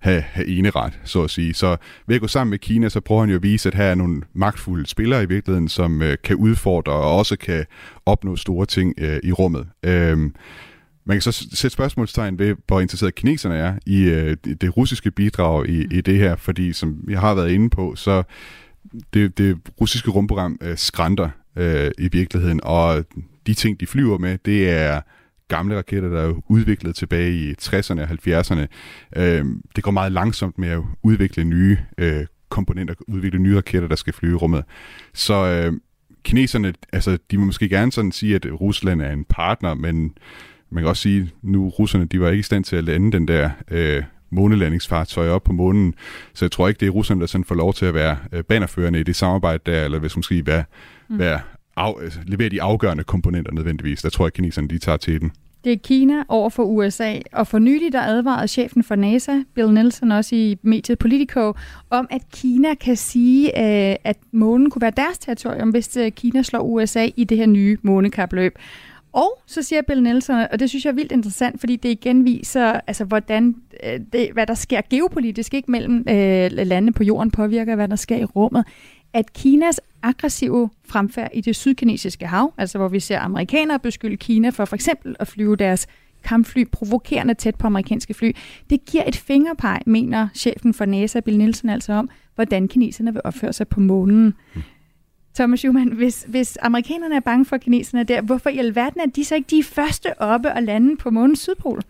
have, 0.00 0.20
have 0.20 0.46
eneret, 0.46 0.98
så 1.04 1.22
at 1.22 1.30
sige. 1.30 1.54
Så 1.54 1.76
ved 2.06 2.14
at 2.14 2.20
gå 2.20 2.28
sammen 2.28 2.50
med 2.50 2.58
Kina, 2.58 2.88
så 2.88 3.00
prøver 3.00 3.20
han 3.20 3.30
jo 3.30 3.36
at 3.36 3.42
vise, 3.42 3.68
at 3.68 3.74
her 3.74 3.89
er 3.90 3.94
nogle 3.94 4.22
magtfulde 4.32 4.86
spillere 4.86 5.22
i 5.22 5.26
virkeligheden, 5.26 5.68
som 5.68 6.02
øh, 6.02 6.16
kan 6.24 6.36
udfordre 6.36 6.92
og 6.92 7.16
også 7.16 7.36
kan 7.36 7.64
opnå 8.06 8.36
store 8.36 8.66
ting 8.66 8.94
øh, 8.98 9.20
i 9.22 9.32
rummet. 9.32 9.66
Øh, 9.82 10.18
man 11.04 11.16
kan 11.16 11.20
så 11.20 11.32
sætte 11.52 11.74
spørgsmålstegn 11.74 12.38
ved, 12.38 12.56
hvor 12.66 12.80
interesseret 12.80 13.14
kineserne 13.14 13.56
er 13.56 13.74
i 13.86 14.02
øh, 14.02 14.36
det 14.60 14.76
russiske 14.76 15.10
bidrag 15.10 15.68
i, 15.68 15.86
i 15.90 16.00
det 16.00 16.18
her, 16.18 16.36
fordi 16.36 16.72
som 16.72 17.04
jeg 17.08 17.20
har 17.20 17.34
været 17.34 17.50
inde 17.50 17.70
på, 17.70 17.94
så 17.96 18.22
det, 19.14 19.38
det 19.38 19.58
russiske 19.80 20.10
rumprogram 20.10 20.58
øh, 20.62 20.76
skrænter 20.76 21.28
øh, 21.56 21.90
i 21.98 22.08
virkeligheden, 22.12 22.60
og 22.62 23.04
de 23.46 23.54
ting, 23.54 23.80
de 23.80 23.86
flyver 23.86 24.18
med, 24.18 24.38
det 24.44 24.70
er 24.70 25.00
gamle 25.48 25.76
raketter, 25.76 26.08
der 26.08 26.22
er 26.22 26.34
udviklet 26.48 26.96
tilbage 26.96 27.32
i 27.32 27.54
60'erne 27.62 28.00
og 28.00 28.08
70'erne. 28.10 28.66
Øh, 29.16 29.44
det 29.76 29.84
går 29.84 29.90
meget 29.90 30.12
langsomt 30.12 30.58
med 30.58 30.68
at 30.68 30.82
udvikle 31.02 31.44
nye 31.44 31.78
øh, 31.98 32.26
komponenter, 32.50 32.94
udvikle 33.08 33.38
nye 33.38 33.56
raketter, 33.56 33.88
der 33.88 33.96
skal 33.96 34.12
flyve 34.12 34.32
i 34.32 34.34
rummet. 34.34 34.64
Så 35.14 35.34
øh, 35.34 35.72
kineserne, 36.24 36.74
altså 36.92 37.18
de 37.30 37.38
må 37.38 37.44
måske 37.44 37.68
gerne 37.68 37.92
sådan 37.92 38.12
sige, 38.12 38.34
at 38.34 38.46
Rusland 38.60 39.02
er 39.02 39.10
en 39.10 39.24
partner, 39.24 39.74
men 39.74 40.14
man 40.70 40.82
kan 40.82 40.88
også 40.88 41.02
sige, 41.02 41.30
nu 41.42 41.68
russerne, 41.68 42.04
de 42.04 42.20
var 42.20 42.28
ikke 42.28 42.40
i 42.40 42.42
stand 42.42 42.64
til 42.64 42.76
at 42.76 42.84
lande 42.84 43.12
den 43.12 43.28
der 43.28 43.50
øh, 43.70 44.02
månelandingsfartøj 44.30 45.28
op 45.28 45.44
på 45.44 45.52
månen, 45.52 45.94
så 46.34 46.44
jeg 46.44 46.52
tror 46.52 46.68
ikke, 46.68 46.80
det 46.80 46.86
er 46.86 46.90
russerne, 46.90 47.20
der 47.20 47.26
sådan 47.26 47.44
får 47.44 47.54
lov 47.54 47.74
til 47.74 47.86
at 47.86 47.94
være 47.94 48.16
øh, 48.32 48.44
banerførende 48.44 49.00
i 49.00 49.02
det 49.02 49.16
samarbejde 49.16 49.62
der, 49.66 49.84
eller 49.84 49.98
hvis 49.98 50.16
måske 50.16 50.46
være, 50.46 50.64
mm. 51.08 51.18
være 51.18 51.40
af, 51.76 51.94
altså, 52.02 52.18
levere 52.26 52.48
de 52.48 52.62
afgørende 52.62 53.04
komponenter 53.04 53.52
nødvendigvis. 53.52 54.02
Der 54.02 54.08
tror 54.08 54.24
jeg, 54.24 54.26
at 54.26 54.32
kineserne 54.32 54.68
de 54.68 54.78
tager 54.78 54.98
til 54.98 55.20
den. 55.20 55.32
Det 55.64 55.72
er 55.72 55.76
Kina 55.76 56.14
over 56.28 56.48
for 56.48 56.62
USA, 56.62 57.18
og 57.32 57.46
for 57.46 57.58
nylig 57.58 57.92
der 57.92 58.00
advarede 58.00 58.48
chefen 58.48 58.82
for 58.82 58.94
NASA, 58.94 59.32
Bill 59.54 59.72
Nelson, 59.72 60.12
også 60.12 60.36
i 60.36 60.58
mediet 60.62 60.98
Politico, 60.98 61.52
om 61.90 62.06
at 62.10 62.22
Kina 62.32 62.74
kan 62.74 62.96
sige, 62.96 63.46
øh, 63.46 63.96
at 64.04 64.16
månen 64.32 64.70
kunne 64.70 64.82
være 64.82 64.92
deres 64.96 65.18
territorium, 65.18 65.70
hvis 65.70 65.96
øh, 65.96 66.12
Kina 66.12 66.42
slår 66.42 66.60
USA 66.60 67.08
i 67.16 67.24
det 67.24 67.36
her 67.36 67.46
nye 67.46 67.78
månekapløb. 67.82 68.58
Og 69.12 69.38
så 69.46 69.62
siger 69.62 69.82
Bill 69.82 70.02
Nelson, 70.02 70.46
og 70.52 70.60
det 70.60 70.68
synes 70.68 70.84
jeg 70.84 70.90
er 70.90 70.94
vildt 70.94 71.12
interessant, 71.12 71.60
fordi 71.60 71.76
det 71.76 71.88
igen 71.88 72.24
viser, 72.24 72.80
altså, 72.86 73.04
hvordan 73.04 73.54
øh, 73.84 74.00
det, 74.12 74.28
hvad 74.32 74.46
der 74.46 74.54
sker 74.54 74.80
geopolitisk 74.90 75.54
ikke 75.54 75.70
mellem 75.70 76.04
øh, 76.08 76.50
landene 76.52 76.92
på 76.92 77.04
jorden 77.04 77.30
påvirker, 77.30 77.74
hvad 77.74 77.88
der 77.88 77.96
sker 77.96 78.16
i 78.16 78.24
rummet, 78.24 78.64
at 79.12 79.32
Kinas 79.32 79.80
aggressive 80.02 80.70
fremfærd 80.84 81.30
i 81.34 81.40
det 81.40 81.56
sydkinesiske 81.56 82.26
hav, 82.26 82.52
altså 82.58 82.78
hvor 82.78 82.88
vi 82.88 83.00
ser 83.00 83.18
amerikanere 83.18 83.78
beskylde 83.78 84.16
Kina 84.16 84.50
for 84.50 84.64
for 84.64 84.74
eksempel 84.74 85.16
at 85.18 85.28
flyve 85.28 85.56
deres 85.56 85.86
kampfly 86.24 86.64
provokerende 86.72 87.34
tæt 87.34 87.54
på 87.54 87.66
amerikanske 87.66 88.14
fly, 88.14 88.36
det 88.70 88.84
giver 88.84 89.04
et 89.06 89.16
fingerpeg, 89.16 89.80
mener 89.86 90.28
chefen 90.34 90.74
for 90.74 90.84
NASA, 90.84 91.20
Bill 91.20 91.38
Nielsen, 91.38 91.68
altså 91.68 91.92
om, 91.92 92.10
hvordan 92.34 92.68
kineserne 92.68 93.12
vil 93.12 93.22
opføre 93.24 93.52
sig 93.52 93.68
på 93.68 93.80
månen. 93.80 94.34
Mm. 94.54 94.62
Thomas 95.34 95.60
Schumann, 95.60 95.92
hvis, 95.92 96.24
hvis 96.28 96.58
amerikanerne 96.62 97.16
er 97.16 97.20
bange 97.20 97.44
for 97.44 97.56
kineserne 97.56 98.04
der, 98.04 98.20
hvorfor 98.20 98.50
i 98.50 98.58
alverden 98.58 99.00
er 99.00 99.06
de 99.06 99.24
så 99.24 99.34
ikke 99.34 99.56
de 99.56 99.62
første 99.62 100.20
oppe 100.20 100.52
og 100.52 100.62
lande 100.62 100.96
på 100.96 101.10
månens 101.10 101.40
sydpol? 101.40 101.82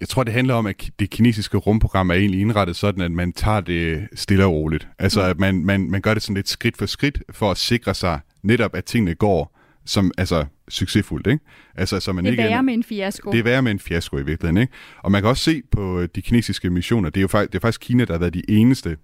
Jeg 0.00 0.08
tror, 0.08 0.24
det 0.24 0.32
handler 0.32 0.54
om, 0.54 0.66
at 0.66 0.90
det 0.98 1.10
kinesiske 1.10 1.56
rumprogram 1.56 2.10
er 2.10 2.14
egentlig 2.14 2.40
indrettet 2.40 2.76
sådan, 2.76 3.00
at 3.00 3.12
man 3.12 3.32
tager 3.32 3.60
det 3.60 4.08
stille 4.14 4.44
og 4.44 4.52
roligt. 4.52 4.88
Altså, 4.98 5.20
mm. 5.20 5.30
at 5.30 5.38
man, 5.38 5.64
man, 5.64 5.90
man 5.90 6.00
gør 6.00 6.14
det 6.14 6.22
sådan 6.22 6.34
lidt 6.34 6.48
skridt 6.48 6.76
for 6.76 6.86
skridt, 6.86 7.22
for 7.30 7.50
at 7.50 7.56
sikre 7.56 7.94
sig 7.94 8.20
netop, 8.42 8.74
at 8.74 8.84
tingene 8.84 9.14
går 9.14 9.56
som 9.84 10.10
altså 10.18 10.44
succesfuldt, 10.68 11.26
ikke? 11.26 11.44
Altså, 11.74 12.00
så 12.00 12.12
man 12.12 12.24
det 12.24 12.28
er 12.28 12.32
ikke 12.32 12.42
værre 12.42 12.62
med 12.62 12.74
en 12.74 12.84
fiasko. 12.84 13.32
Det 13.32 13.38
er 13.38 13.42
værre 13.42 13.62
med 13.62 13.70
en 13.70 13.78
fiasko 13.78 14.18
i 14.18 14.24
virkeligheden, 14.24 14.56
ikke? 14.56 14.72
Og 15.02 15.12
man 15.12 15.22
kan 15.22 15.28
også 15.28 15.44
se 15.44 15.62
på 15.70 16.06
de 16.06 16.22
kinesiske 16.22 16.70
missioner, 16.70 17.10
det 17.10 17.20
er 17.20 17.22
jo 17.22 17.28
faktisk, 17.28 17.52
det 17.52 17.58
er 17.58 17.60
faktisk 17.60 17.80
Kina, 17.80 18.04
der 18.04 18.12
har 18.12 18.18
været 18.18 18.34
de 18.34 18.42
eneste 18.48 18.96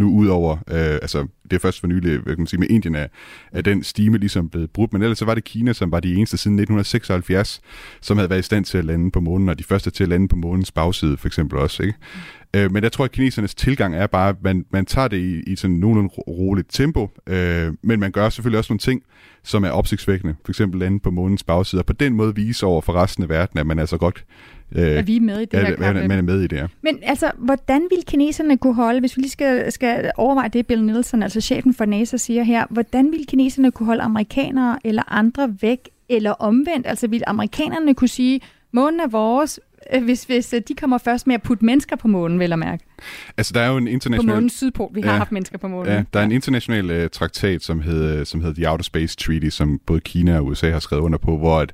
nu 0.00 0.10
ud 0.10 0.26
over, 0.26 0.56
øh, 0.56 0.98
altså 1.02 1.26
det 1.44 1.56
er 1.56 1.60
først 1.60 1.80
for 1.80 1.86
nylig, 1.86 2.18
hvad 2.18 2.34
kan 2.34 2.38
man 2.38 2.46
sige, 2.46 2.60
med 2.60 2.68
Indien 2.70 2.94
er, 2.94 3.06
er 3.52 3.62
den 3.62 3.82
stime 3.82 4.18
ligesom 4.18 4.48
blevet 4.48 4.70
brudt, 4.70 4.92
men 4.92 5.02
ellers 5.02 5.18
så 5.18 5.24
var 5.24 5.34
det 5.34 5.44
Kina, 5.44 5.72
som 5.72 5.92
var 5.92 6.00
de 6.00 6.14
eneste 6.14 6.36
siden 6.36 6.54
1976, 6.54 7.60
som 8.00 8.16
havde 8.16 8.30
været 8.30 8.40
i 8.40 8.42
stand 8.42 8.64
til 8.64 8.78
at 8.78 8.84
lande 8.84 9.10
på 9.10 9.20
månen, 9.20 9.48
og 9.48 9.58
de 9.58 9.64
første 9.64 9.90
til 9.90 10.04
at 10.04 10.08
lande 10.08 10.28
på 10.28 10.36
månens 10.36 10.72
bagside 10.72 11.16
for 11.16 11.26
eksempel 11.26 11.58
også, 11.58 11.82
ikke? 11.82 11.98
Øh, 12.56 12.72
men 12.72 12.82
jeg 12.82 12.92
tror, 12.92 13.04
at 13.04 13.12
kinesernes 13.12 13.54
tilgang 13.54 13.94
er 13.94 14.06
bare, 14.06 14.28
at 14.28 14.36
man, 14.42 14.64
man 14.70 14.86
tager 14.86 15.08
det 15.08 15.16
i, 15.16 15.52
i 15.52 15.56
sådan 15.56 15.76
nogenlunde 15.76 16.08
roligt 16.08 16.66
tempo, 16.70 17.08
øh, 17.26 17.72
men 17.82 18.00
man 18.00 18.12
gør 18.12 18.28
selvfølgelig 18.28 18.58
også 18.58 18.72
nogle 18.72 18.78
ting, 18.78 19.02
som 19.42 19.64
er 19.64 19.70
opsigtsvækkende. 19.70 20.34
For 20.44 20.52
eksempel 20.52 20.80
lande 20.80 21.00
på 21.00 21.10
månens 21.10 21.42
bagside, 21.42 21.80
og 21.80 21.86
på 21.86 21.92
den 21.92 22.14
måde 22.14 22.34
vise 22.34 22.66
over 22.66 22.80
for 22.80 22.92
resten 22.92 23.22
af 23.22 23.28
verden, 23.28 23.58
at 23.58 23.66
man 23.66 23.78
altså 23.78 23.98
godt 23.98 24.24
Øh, 24.74 24.82
er 24.82 25.02
vi 25.02 25.18
med 25.18 25.40
i 25.40 25.44
det 25.44 25.60
her 25.60 25.76
kamp? 25.76 25.96
Man 25.96 26.10
er 26.10 26.22
med 26.22 26.40
i 26.40 26.46
det, 26.46 26.56
ja. 26.56 26.66
Men 26.82 26.98
altså, 27.02 27.30
hvordan 27.38 27.80
vil 27.90 28.04
kineserne 28.06 28.56
kunne 28.56 28.74
holde, 28.74 29.00
hvis 29.00 29.16
vi 29.16 29.22
lige 29.22 29.30
skal, 29.30 29.72
skal 29.72 30.10
overveje 30.16 30.48
det, 30.48 30.66
Bill 30.66 30.84
Nielsen, 30.84 31.22
altså 31.22 31.40
chefen 31.40 31.74
for 31.74 31.84
NASA, 31.84 32.16
siger 32.16 32.42
her, 32.42 32.66
hvordan 32.70 33.12
vil 33.12 33.26
kineserne 33.28 33.70
kunne 33.70 33.86
holde 33.86 34.02
amerikanere 34.02 34.78
eller 34.84 35.12
andre 35.12 35.54
væk, 35.60 35.88
eller 36.08 36.30
omvendt? 36.30 36.86
Altså, 36.86 37.08
vil 37.08 37.22
amerikanerne 37.26 37.94
kunne 37.94 38.08
sige, 38.08 38.40
månen 38.72 39.00
er 39.00 39.06
vores, 39.06 39.60
øh, 39.94 40.04
hvis, 40.04 40.24
hvis 40.24 40.52
øh, 40.52 40.62
de 40.68 40.74
kommer 40.74 40.98
først 40.98 41.26
med 41.26 41.34
at 41.34 41.42
putte 41.42 41.64
mennesker 41.64 41.96
på 41.96 42.08
månen, 42.08 42.38
vil 42.38 42.48
jeg 42.48 42.58
mærke? 42.58 42.84
Altså, 43.36 43.52
der 43.52 43.60
er 43.60 43.68
jo 43.68 43.76
en 43.76 43.88
international... 43.88 44.28
På 44.28 44.34
månens 44.34 44.52
sydpol. 44.52 44.90
Vi 44.94 45.00
har 45.00 45.12
ja, 45.12 45.18
haft 45.18 45.32
mennesker 45.32 45.58
på 45.58 45.68
månen. 45.68 45.92
Ja, 45.92 46.04
der 46.12 46.20
er 46.20 46.24
en 46.24 46.32
international 46.32 47.04
uh, 47.04 47.10
traktat, 47.12 47.62
som 47.62 47.80
hedder, 47.80 48.24
som 48.24 48.40
hedder 48.40 48.54
The 48.54 48.70
Outer 48.70 48.84
Space 48.84 49.16
Treaty, 49.16 49.48
som 49.48 49.80
både 49.86 50.00
Kina 50.00 50.36
og 50.38 50.46
USA 50.46 50.70
har 50.70 50.78
skrevet 50.78 51.02
under 51.02 51.18
på, 51.18 51.38
hvor 51.38 51.58
at, 51.58 51.72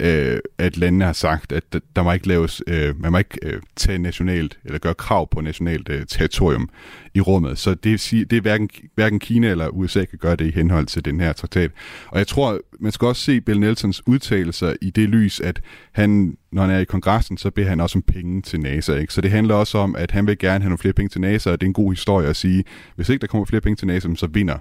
øh, 0.00 0.38
at 0.58 0.76
landene 0.76 1.04
har 1.04 1.12
sagt, 1.12 1.52
at 1.52 1.64
der 1.96 2.02
må 2.02 2.12
ikke 2.12 2.28
laves, 2.28 2.62
øh, 2.66 3.00
man 3.00 3.12
må 3.12 3.18
ikke 3.18 3.38
øh, 3.42 3.60
tage 3.76 3.98
nationalt, 3.98 4.58
eller 4.64 4.78
gøre 4.78 4.94
krav 4.94 5.28
på 5.30 5.40
nationalt 5.40 5.88
øh, 5.88 6.06
territorium 6.06 6.68
i 7.14 7.20
rummet. 7.20 7.58
Så 7.58 7.74
det, 7.74 8.08
det 8.30 8.36
er 8.36 8.40
hverken, 8.40 8.70
hverken 8.94 9.18
Kina 9.18 9.50
eller 9.50 9.68
USA 9.68 10.04
kan 10.04 10.18
gøre 10.18 10.36
det 10.36 10.46
i 10.46 10.50
henhold 10.50 10.86
til 10.86 11.04
den 11.04 11.20
her 11.20 11.32
traktat. 11.32 11.70
Og 12.06 12.18
jeg 12.18 12.26
tror, 12.26 12.60
man 12.80 12.92
skal 12.92 13.08
også 13.08 13.22
se 13.22 13.40
Bill 13.40 13.60
Nelsons 13.60 14.02
udtalelser 14.06 14.74
i 14.82 14.90
det 14.90 15.08
lys, 15.08 15.40
at 15.40 15.60
han, 15.92 16.36
når 16.52 16.62
han 16.62 16.70
er 16.70 16.78
i 16.78 16.84
kongressen, 16.84 17.38
så 17.38 17.50
beder 17.50 17.68
han 17.68 17.80
også 17.80 17.98
om 17.98 18.02
penge 18.02 18.42
til 18.42 18.60
NASA. 18.60 18.94
Ikke? 18.94 19.12
Så 19.12 19.20
det 19.20 19.30
handler 19.30 19.54
også 19.54 19.78
om, 19.78 19.96
at 19.96 20.10
han 20.10 20.26
vil 20.26 20.38
gerne 20.38 20.62
have 20.62 20.68
nogle 20.68 20.78
flere 20.78 20.92
penge 20.92 21.08
til 21.08 21.20
NASA, 21.20 21.50
og 21.50 21.60
det 21.60 21.66
er 21.66 21.68
en 21.68 21.72
god 21.72 21.92
historie 21.92 22.28
at 22.28 22.36
sige, 22.36 22.64
hvis 22.96 23.08
ikke 23.08 23.20
der 23.20 23.26
kommer 23.26 23.44
flere 23.44 23.60
penge 23.60 23.76
til 23.76 23.86
NASA, 23.86 24.08
så 24.14 24.26
vinder 24.26 24.58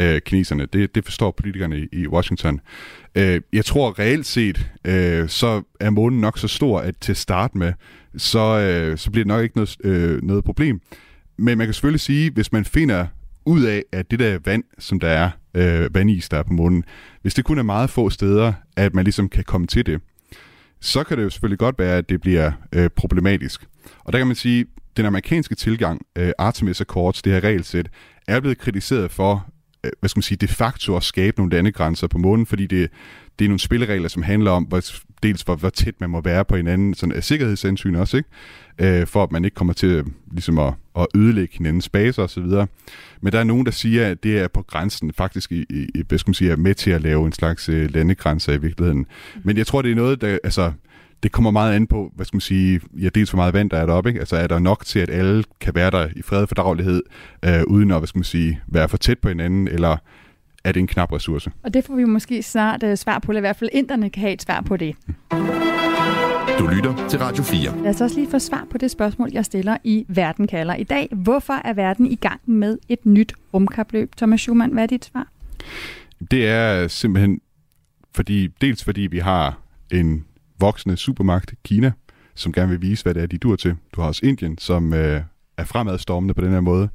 øh, 0.00 0.20
kineserne. 0.20 0.66
Det, 0.66 0.94
det 0.94 1.04
forstår 1.04 1.30
politikerne 1.30 1.78
i, 1.78 1.88
i 1.92 2.08
Washington. 2.08 2.60
Øh, 3.14 3.40
jeg 3.52 3.64
tror 3.64 3.98
reelt 3.98 4.26
set, 4.26 4.70
øh, 4.84 5.28
så 5.28 5.62
er 5.80 5.90
månen 5.90 6.20
nok 6.20 6.38
så 6.38 6.48
stor, 6.48 6.80
at 6.80 6.94
til 7.00 7.16
start 7.16 7.54
med, 7.54 7.72
så, 8.16 8.58
øh, 8.60 8.98
så 8.98 9.10
bliver 9.10 9.24
det 9.24 9.28
nok 9.28 9.42
ikke 9.42 9.56
noget, 9.56 9.76
øh, 9.84 10.22
noget 10.22 10.44
problem. 10.44 10.80
Men 11.36 11.58
man 11.58 11.66
kan 11.66 11.74
selvfølgelig 11.74 12.00
sige, 12.00 12.30
hvis 12.30 12.52
man 12.52 12.64
finder 12.64 13.06
ud 13.44 13.62
af, 13.62 13.84
at 13.92 14.10
det 14.10 14.18
der 14.18 14.38
vand, 14.44 14.64
som 14.78 15.00
der 15.00 15.08
er, 15.08 15.30
øh, 15.54 15.94
vandis, 15.94 16.28
der 16.28 16.38
er 16.38 16.42
på 16.42 16.52
månen, 16.52 16.84
hvis 17.22 17.34
det 17.34 17.44
kun 17.44 17.58
er 17.58 17.62
meget 17.62 17.90
få 17.90 18.10
steder, 18.10 18.52
at 18.76 18.94
man 18.94 19.04
ligesom 19.04 19.28
kan 19.28 19.44
komme 19.44 19.66
til 19.66 19.86
det, 19.86 20.00
så 20.80 21.04
kan 21.04 21.16
det 21.16 21.24
jo 21.24 21.30
selvfølgelig 21.30 21.58
godt 21.58 21.78
være, 21.78 21.98
at 21.98 22.08
det 22.08 22.20
bliver 22.20 22.52
øh, 22.72 22.90
problematisk. 22.90 23.66
Og 23.98 24.12
der 24.12 24.18
kan 24.18 24.26
man 24.26 24.36
sige, 24.36 24.66
den 24.96 25.06
amerikanske 25.06 25.54
tilgang, 25.54 26.06
øh, 26.18 26.32
Artemis 26.38 26.80
Accords, 26.80 27.22
det 27.22 27.32
her 27.32 27.40
regelsæt, 27.44 27.88
er 28.28 28.40
blevet 28.40 28.58
kritiseret 28.58 29.10
for 29.10 29.46
hvad 30.00 30.08
skal 30.08 30.18
man 30.18 30.22
sige, 30.22 30.38
de 30.38 30.48
facto 30.48 30.96
at 30.96 31.02
skabe 31.02 31.38
nogle 31.38 31.52
landegrænser 31.52 32.06
på 32.06 32.18
månen, 32.18 32.46
fordi 32.46 32.66
det, 32.66 32.90
det 33.38 33.44
er 33.44 33.48
nogle 33.48 33.60
spilleregler, 33.60 34.08
som 34.08 34.22
handler 34.22 34.50
om, 34.50 34.64
hvor, 34.64 34.82
dels 35.22 35.42
hvor, 35.42 35.56
hvor 35.56 35.70
tæt 35.70 35.94
man 36.00 36.10
må 36.10 36.20
være 36.20 36.44
på 36.44 36.56
hinanden, 36.56 36.94
sådan 36.94 37.14
af 37.14 37.24
sikkerhedshensyn 37.24 37.94
også, 37.94 38.16
ikke? 38.16 38.28
Øh, 38.78 39.06
for 39.06 39.22
at 39.22 39.32
man 39.32 39.44
ikke 39.44 39.54
kommer 39.54 39.72
til 39.72 40.04
ligesom 40.32 40.58
at, 40.58 40.74
at 40.98 41.06
ødelægge 41.14 41.56
hinandens 41.56 41.88
baser 41.88 42.22
osv. 42.22 42.42
Men 43.20 43.32
der 43.32 43.38
er 43.38 43.44
nogen, 43.44 43.66
der 43.66 43.72
siger, 43.72 44.10
at 44.10 44.22
det 44.22 44.38
er 44.38 44.48
på 44.48 44.62
grænsen 44.62 45.12
faktisk 45.12 45.52
i, 45.52 45.64
i, 45.70 46.02
hvad 46.08 46.18
skal 46.18 46.28
man 46.28 46.34
sige, 46.34 46.50
er 46.50 46.56
med 46.56 46.74
til 46.74 46.90
at 46.90 47.02
lave 47.02 47.26
en 47.26 47.32
slags 47.32 47.68
øh, 47.68 47.94
landegrænser 47.94 48.52
i 48.52 48.60
virkeligheden. 48.60 49.06
Men 49.42 49.56
jeg 49.56 49.66
tror, 49.66 49.82
det 49.82 49.90
er 49.90 49.94
noget, 49.94 50.20
der, 50.20 50.38
altså, 50.44 50.72
det 51.22 51.32
kommer 51.32 51.50
meget 51.50 51.74
an 51.74 51.86
på, 51.86 52.12
hvad 52.14 52.26
skal 52.26 52.36
man 52.36 52.40
sige, 52.40 52.80
ja, 53.02 53.08
dels 53.08 53.30
hvor 53.30 53.36
meget 53.36 53.54
vand 53.54 53.70
der 53.70 53.76
er 53.76 53.86
deroppe, 53.86 54.10
ikke? 54.10 54.20
Altså 54.20 54.36
er 54.36 54.46
der 54.46 54.58
nok 54.58 54.84
til, 54.84 54.98
at 54.98 55.10
alle 55.10 55.44
kan 55.60 55.74
være 55.74 55.90
der 55.90 56.08
i 56.16 56.22
fred 56.22 56.42
og 56.42 56.48
fordragelighed, 56.48 57.02
øh, 57.44 57.62
uden 57.66 57.90
at, 57.90 57.98
hvad 57.98 58.06
skal 58.06 58.18
man 58.18 58.24
sige, 58.24 58.60
være 58.66 58.88
for 58.88 58.96
tæt 58.96 59.18
på 59.18 59.28
hinanden, 59.28 59.68
eller 59.68 59.96
er 60.64 60.72
det 60.72 60.80
en 60.80 60.86
knap 60.86 61.12
ressource? 61.12 61.50
Og 61.62 61.74
det 61.74 61.84
får 61.84 61.94
vi 61.94 62.04
måske 62.04 62.42
snart 62.42 62.82
uh, 62.82 62.94
svar 62.94 63.18
på, 63.18 63.32
eller 63.32 63.40
i 63.40 63.40
hvert 63.40 63.56
fald 63.56 63.70
inderne 63.72 64.10
kan 64.10 64.20
have 64.20 64.32
et 64.32 64.42
svar 64.42 64.60
på 64.60 64.76
det. 64.76 64.96
Du 66.58 66.66
lytter 66.66 67.08
til 67.08 67.18
Radio 67.18 67.42
4. 67.44 67.82
Lad 67.82 67.90
os 67.90 68.00
også 68.00 68.16
lige 68.16 68.30
få 68.30 68.38
svar 68.38 68.66
på 68.70 68.78
det 68.78 68.90
spørgsmål, 68.90 69.30
jeg 69.32 69.44
stiller 69.44 69.76
i 69.84 70.04
Verden 70.08 70.46
kalder 70.46 70.74
i 70.74 70.84
dag. 70.84 71.08
Hvorfor 71.12 71.52
er 71.64 71.72
verden 71.72 72.06
i 72.06 72.14
gang 72.14 72.40
med 72.44 72.78
et 72.88 73.06
nyt 73.06 73.32
rumkapløb? 73.54 74.16
Thomas 74.16 74.40
Schumann, 74.40 74.72
hvad 74.72 74.82
er 74.82 74.86
dit 74.86 75.04
svar? 75.04 75.28
Det 76.30 76.48
er 76.48 76.88
simpelthen 76.88 77.40
fordi, 78.14 78.46
dels 78.60 78.84
fordi 78.84 79.00
vi 79.00 79.18
har 79.18 79.58
en 79.92 80.24
voksende 80.58 80.96
supermagt, 80.96 81.54
Kina, 81.64 81.92
som 82.34 82.52
gerne 82.52 82.70
vil 82.70 82.82
vise, 82.82 83.02
hvad 83.02 83.14
det 83.14 83.22
er, 83.22 83.26
de 83.26 83.38
dur 83.38 83.56
til. 83.56 83.76
Du 83.92 84.00
har 84.00 84.08
også 84.08 84.26
Indien, 84.26 84.58
som 84.58 84.94
øh, 84.94 85.22
er 85.56 85.64
fremadstormende 85.64 86.34
på 86.34 86.40
den 86.40 86.50
her 86.50 86.60
måde. 86.60 86.88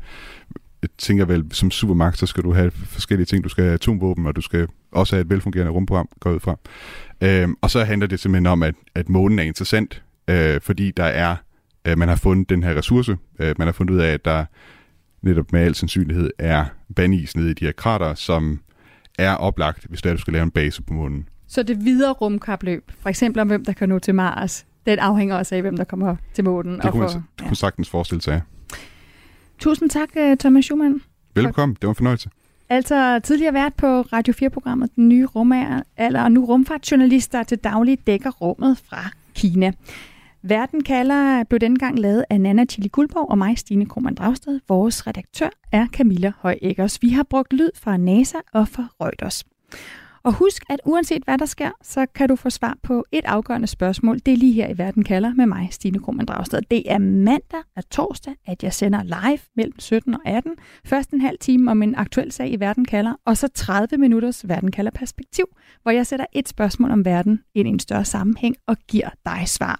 Jeg 0.81 0.89
tænker 0.97 1.25
vel, 1.25 1.45
som 1.51 1.71
supermagt, 1.71 2.17
så 2.17 2.25
skal 2.25 2.43
du 2.43 2.53
have 2.53 2.71
forskellige 2.71 3.25
ting. 3.25 3.43
Du 3.43 3.49
skal 3.49 3.63
have 3.63 3.73
atomvåben, 3.73 4.25
og 4.25 4.35
du 4.35 4.41
skal 4.41 4.67
også 4.91 5.15
have 5.15 5.21
et 5.21 5.29
velfungerende 5.29 5.71
rumprogram, 5.71 6.09
går 6.19 6.31
ud 6.31 6.39
fra. 6.39 6.55
Øhm, 7.21 7.55
og 7.61 7.71
så 7.71 7.83
handler 7.83 8.07
det 8.07 8.19
simpelthen 8.19 8.45
om, 8.45 8.63
at, 8.63 8.75
at 8.95 9.09
månen 9.09 9.39
er 9.39 9.43
interessant, 9.43 10.03
øh, 10.27 10.61
fordi 10.61 10.91
der 10.91 11.03
er, 11.03 11.35
øh, 11.87 11.97
man 11.97 12.07
har 12.07 12.15
fundet 12.15 12.49
den 12.49 12.63
her 12.63 12.75
ressource. 12.75 13.17
Øh, 13.39 13.55
man 13.57 13.67
har 13.67 13.71
fundet 13.71 13.93
ud 13.93 13.99
af, 13.99 14.13
at 14.13 14.25
der 14.25 14.45
netop 15.21 15.51
med 15.53 15.61
al 15.61 15.75
sandsynlighed 15.75 16.29
er 16.39 16.65
vandis 16.89 17.35
nede 17.35 17.51
i 17.51 17.53
de 17.53 17.65
her 17.65 17.71
krater, 17.71 18.13
som 18.13 18.61
er 19.19 19.35
oplagt, 19.35 19.85
hvis 19.89 20.01
der 20.01 20.09
er, 20.09 20.13
du 20.13 20.21
skal 20.21 20.33
lave 20.33 20.43
en 20.43 20.51
base 20.51 20.83
på 20.83 20.93
månen. 20.93 21.27
Så 21.51 21.63
det 21.63 21.85
videre 21.85 22.11
rumkapløb, 22.11 22.91
for 22.99 23.09
eksempel 23.09 23.41
om 23.41 23.47
hvem 23.47 23.65
der 23.65 23.73
kan 23.73 23.89
nå 23.89 23.99
til 23.99 24.15
Mars, 24.15 24.65
den 24.85 24.99
afhænger 24.99 25.35
også 25.35 25.55
af, 25.55 25.61
hvem 25.61 25.77
der 25.77 25.83
kommer 25.83 26.15
til 26.33 26.43
månen. 26.43 26.79
Det 26.79 26.91
kunne, 26.91 26.99
man, 26.99 27.09
for, 27.09 27.23
ja. 27.41 27.47
kunne 27.47 27.55
sagtens 27.55 27.89
forestille 27.89 28.21
sig. 28.21 28.41
Tusind 29.59 29.89
tak, 29.89 30.09
øh, 30.17 30.37
Thomas 30.37 30.65
Schumann. 30.65 31.01
Velkommen, 31.35 31.75
det 31.75 31.87
var 31.87 31.89
en 31.89 31.95
fornøjelse. 31.95 32.29
Altså 32.69 33.19
tidligere 33.23 33.53
været 33.53 33.73
på 33.73 34.01
Radio 34.01 34.33
4-programmet 34.43 34.95
Den 34.95 35.09
Nye 35.09 35.25
Rumalder, 35.25 36.23
og 36.23 36.31
nu 36.31 36.45
rumfartsjournalister 36.45 37.43
til 37.43 37.57
daglig 37.57 38.07
dækker 38.07 38.31
rummet 38.31 38.77
fra 38.77 39.09
Kina. 39.35 39.71
Verden 40.43 40.83
kalder 40.83 41.43
blev 41.43 41.59
denne 41.59 41.77
gang 41.77 41.99
lavet 41.99 42.25
af 42.29 42.41
Nana 42.41 42.65
Chili 42.65 42.87
Guldborg 42.87 43.29
og 43.31 43.37
mig, 43.37 43.57
Stine 43.57 43.85
Krohmann 43.85 44.15
Dragsted. 44.15 44.59
Vores 44.67 45.07
redaktør 45.07 45.49
er 45.71 45.87
Camilla 45.87 46.31
Høj 46.39 46.59
Vi 47.01 47.09
har 47.09 47.23
brugt 47.23 47.53
lyd 47.53 47.69
fra 47.75 47.97
NASA 47.97 48.37
og 48.53 48.67
fra 48.67 48.87
Reuters. 49.01 49.43
Og 50.23 50.33
husk, 50.33 50.63
at 50.69 50.79
uanset 50.85 51.23
hvad 51.23 51.37
der 51.37 51.45
sker, 51.45 51.71
så 51.83 52.05
kan 52.15 52.29
du 52.29 52.35
få 52.35 52.49
svar 52.49 52.77
på 52.83 53.05
et 53.11 53.25
afgørende 53.25 53.67
spørgsmål. 53.67 54.19
Det 54.25 54.33
er 54.33 54.37
lige 54.37 54.53
her 54.53 54.69
i 54.69 54.77
Verden 54.77 55.03
kalder 55.03 55.33
med 55.33 55.45
mig, 55.45 55.67
Stine 55.71 55.99
Krohmann 55.99 56.25
Dragsted. 56.25 56.61
Det 56.71 56.91
er 56.91 56.97
mandag 56.97 57.63
og 57.75 57.89
torsdag, 57.89 58.33
at 58.47 58.63
jeg 58.63 58.73
sender 58.73 59.03
live 59.03 59.39
mellem 59.55 59.79
17 59.79 60.13
og 60.13 60.19
18. 60.25 60.51
Først 60.85 61.11
en 61.11 61.21
halv 61.21 61.37
time 61.39 61.71
om 61.71 61.83
en 61.83 61.95
aktuel 61.95 62.31
sag 62.31 62.51
i 62.51 62.59
Verden 62.59 62.85
kalder, 62.85 63.13
og 63.25 63.37
så 63.37 63.47
30 63.47 63.97
minutters 63.97 64.47
Verden 64.47 64.71
kalder 64.71 64.91
perspektiv, 64.91 65.45
hvor 65.81 65.91
jeg 65.91 66.07
sætter 66.07 66.25
et 66.33 66.49
spørgsmål 66.49 66.91
om 66.91 67.05
verden 67.05 67.39
ind 67.55 67.67
i 67.67 67.71
en 67.71 67.79
større 67.79 68.05
sammenhæng 68.05 68.55
og 68.67 68.77
giver 68.87 69.09
dig 69.25 69.43
svar. 69.45 69.79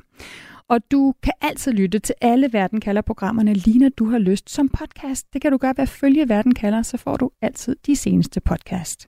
Og 0.68 0.92
du 0.92 1.14
kan 1.24 1.34
altid 1.42 1.72
lytte 1.72 2.00
til 2.00 2.16
alle 2.22 2.54
Verden 2.54 2.80
kalder 2.80 3.02
programmerne 3.02 3.54
lige 3.54 3.80
når 3.80 3.90
du 3.90 4.10
har 4.10 4.18
lyst 4.18 4.50
som 4.50 4.70
podcast. 4.70 5.34
Det 5.34 5.42
kan 5.42 5.52
du 5.52 5.58
gøre 5.58 5.74
ved 5.78 5.82
at 5.82 5.90
følge 5.90 6.30
Verden 6.30 6.54
kalder, 6.54 6.82
så 6.82 6.98
får 6.98 7.18
du 7.18 7.32
altid 7.42 7.76
de 7.86 7.96
seneste 7.96 8.42
podcast. 8.42 9.08